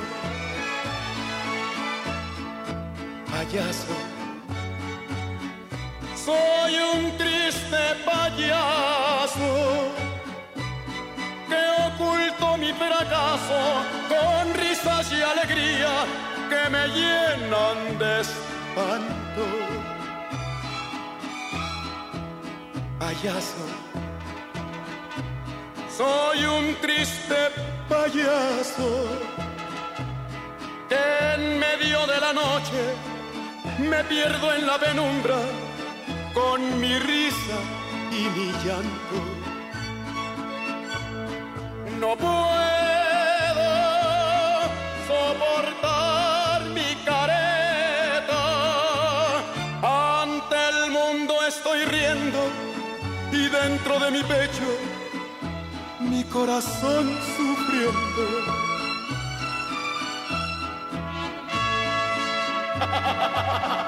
Payaso, 3.31 3.95
soy 6.25 6.75
un 6.95 7.17
triste 7.17 7.83
payaso 8.05 9.51
que 11.49 11.61
oculto 11.87 12.57
mi 12.57 12.71
fracaso 12.73 13.59
con 14.07 14.53
risas 14.53 15.11
y 15.11 15.21
alegría 15.21 15.93
que 16.49 16.69
me 16.69 16.87
llenan 16.87 17.97
de 17.99 18.21
espanto. 18.21 19.45
Payaso, 22.99 23.65
soy 25.97 26.45
un 26.45 26.75
triste 26.75 27.39
payaso 27.89 28.89
que 30.87 31.03
en 31.35 31.59
medio 31.59 32.07
de 32.07 32.19
la 32.19 32.33
noche 32.33 32.81
me 33.79 34.03
pierdo 34.05 34.53
en 34.53 34.65
la 34.65 34.77
penumbra 34.77 35.37
con 36.33 36.79
mi 36.79 36.97
risa 36.99 37.57
y 38.11 38.23
mi 38.35 38.51
llanto. 38.63 39.17
No 41.99 42.15
puedo 42.17 43.69
soportar 45.07 46.63
mi 46.77 46.95
careta. 47.05 48.43
Ante 50.21 50.55
el 50.69 50.91
mundo 50.91 51.33
estoy 51.47 51.85
riendo 51.85 52.49
y 53.31 53.49
dentro 53.49 53.99
de 53.99 54.11
mi 54.11 54.23
pecho 54.23 54.67
mi 55.99 56.23
corazón 56.25 57.17
sufriendo. 57.37 58.23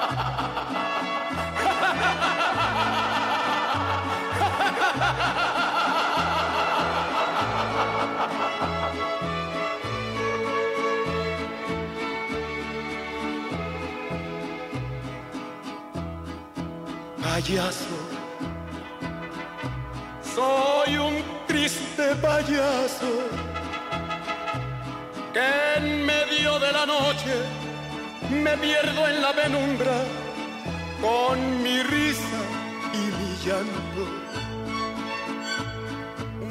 Soy 20.34 20.96
un 20.98 21.22
triste 21.46 22.16
payaso 22.16 23.12
que 25.32 25.76
en 25.76 26.04
medio 26.04 26.58
de 26.58 26.72
la 26.72 26.84
noche 26.86 27.34
me 28.30 28.56
pierdo 28.58 29.06
en 29.06 29.22
la 29.22 29.32
penumbra 29.32 29.96
con 31.00 31.62
mi 31.62 31.84
risa 31.84 32.40
y 32.92 33.02
mi 33.16 33.36
llanto. 33.44 34.02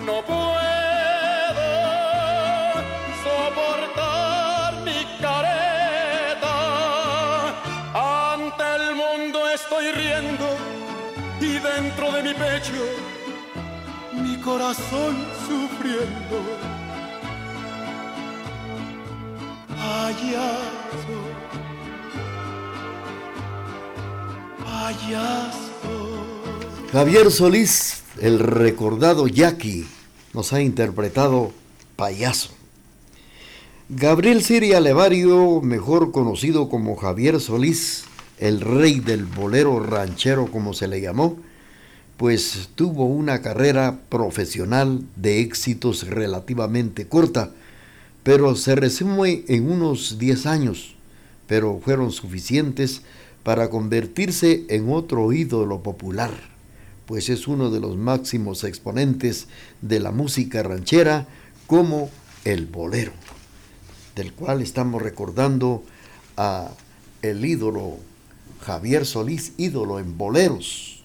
No 0.05 0.23
puedo 0.23 1.67
soportar 3.25 4.75
mi 4.85 5.05
careta. 5.19 6.55
Ante 8.33 8.63
el 8.77 8.95
mundo 8.95 9.49
estoy 9.49 9.91
riendo 9.91 10.75
y 11.45 11.59
dentro 11.59 12.11
de 12.11 12.23
mi 12.23 12.33
pecho 12.33 12.73
mi 14.13 14.37
corazón 14.37 15.15
sufriendo. 15.47 16.37
Payaso, 19.67 21.17
payaso. 24.63 25.95
Javier 26.91 27.31
Solís, 27.31 28.03
el 28.19 28.39
recordado 28.39 29.27
Jackie, 29.27 29.85
nos 30.33 30.53
ha 30.53 30.61
interpretado 30.61 31.51
Payaso. 31.95 32.49
Gabriel 33.89 34.43
Siria 34.43 34.79
Levario, 34.79 35.61
mejor 35.61 36.11
conocido 36.11 36.69
como 36.69 36.95
Javier 36.95 37.39
Solís, 37.39 38.04
el 38.39 38.61
rey 38.61 38.99
del 38.99 39.25
bolero 39.25 39.79
ranchero 39.79 40.51
como 40.51 40.73
se 40.73 40.87
le 40.87 41.01
llamó, 41.01 41.37
pues 42.17 42.69
tuvo 42.75 43.05
una 43.05 43.41
carrera 43.41 43.99
profesional 44.09 45.01
de 45.15 45.41
éxitos 45.41 46.07
relativamente 46.07 47.07
corta, 47.07 47.51
pero 48.23 48.55
se 48.55 48.75
resume 48.75 49.43
en 49.47 49.69
unos 49.69 50.17
10 50.17 50.45
años, 50.45 50.95
pero 51.47 51.79
fueron 51.83 52.11
suficientes 52.11 53.01
para 53.43 53.69
convertirse 53.69 54.65
en 54.69 54.91
otro 54.91 55.31
ídolo 55.31 55.83
popular, 55.83 56.31
pues 57.05 57.29
es 57.29 57.47
uno 57.47 57.69
de 57.69 57.79
los 57.79 57.97
máximos 57.97 58.63
exponentes 58.63 59.47
de 59.81 59.99
la 59.99 60.11
música 60.11 60.63
ranchera 60.63 61.27
como 61.67 62.09
el 62.45 62.65
bolero, 62.65 63.11
del 64.15 64.33
cual 64.33 64.61
estamos 64.61 65.01
recordando 65.01 65.83
a 66.37 66.71
el 67.21 67.45
ídolo 67.45 67.97
Javier 68.65 69.05
Solís, 69.05 69.53
ídolo 69.57 69.99
en 69.99 70.17
boleros, 70.17 71.03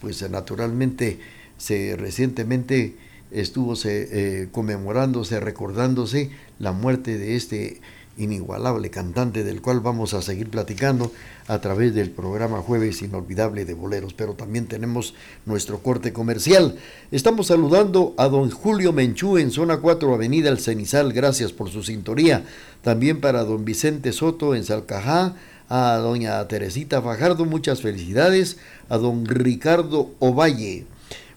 pues 0.00 0.28
naturalmente 0.30 1.18
se 1.58 1.96
recientemente 1.96 2.96
estuvo 3.32 3.74
se, 3.74 4.42
eh, 4.42 4.48
conmemorándose, 4.52 5.40
recordándose 5.40 6.30
la 6.60 6.72
muerte 6.72 7.18
de 7.18 7.36
este 7.36 7.80
inigualable 8.16 8.90
cantante 8.90 9.44
del 9.44 9.60
cual 9.60 9.80
vamos 9.80 10.14
a 10.14 10.22
seguir 10.22 10.50
platicando 10.50 11.10
a 11.48 11.60
través 11.60 11.94
del 11.94 12.10
programa 12.10 12.60
Jueves 12.60 13.02
Inolvidable 13.02 13.64
de 13.64 13.74
Boleros, 13.74 14.14
pero 14.14 14.34
también 14.34 14.66
tenemos 14.66 15.14
nuestro 15.46 15.78
corte 15.78 16.12
comercial. 16.12 16.76
Estamos 17.10 17.48
saludando 17.48 18.14
a 18.18 18.28
don 18.28 18.50
Julio 18.50 18.92
Menchú 18.92 19.38
en 19.38 19.50
zona 19.50 19.78
4, 19.78 20.14
Avenida 20.14 20.48
El 20.48 20.60
Cenizal, 20.60 21.12
gracias 21.12 21.52
por 21.52 21.70
su 21.70 21.82
sintonía. 21.82 22.44
También 22.82 23.20
para 23.20 23.44
don 23.44 23.64
Vicente 23.64 24.12
Soto 24.12 24.54
en 24.54 24.64
Salcajá, 24.64 25.34
a 25.70 25.96
doña 25.98 26.46
Teresita 26.48 27.00
Fajardo, 27.00 27.46
muchas 27.46 27.80
felicidades, 27.80 28.58
a 28.88 28.98
don 28.98 29.24
Ricardo 29.24 30.10
Ovalle. 30.18 30.84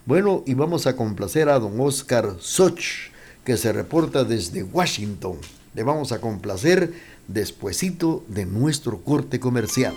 Bueno, 0.06 0.44
y 0.46 0.56
vamos 0.56 0.88
a 0.88 0.96
complacer 0.96 1.48
a 1.48 1.60
don 1.60 1.80
Oscar 1.80 2.36
Soch, 2.40 3.12
que 3.46 3.56
se 3.56 3.72
reporta 3.72 4.24
desde 4.24 4.64
Washington. 4.64 5.38
Le 5.76 5.84
vamos 5.84 6.12
a 6.12 6.20
complacer 6.20 6.92
despuesito 7.28 8.26
de 8.28 8.46
nuestro 8.46 9.02
corte 9.02 9.40
comercial. 9.40 9.94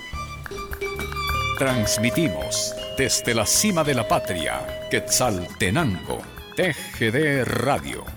Transmitimos 1.59 2.74
desde 2.99 3.34
la 3.34 3.47
cima 3.47 3.82
de 3.82 3.95
la 3.95 4.07
patria, 4.07 4.89
Quetzaltenango, 4.91 6.18
TGD 6.57 7.45
Radio 7.45 8.16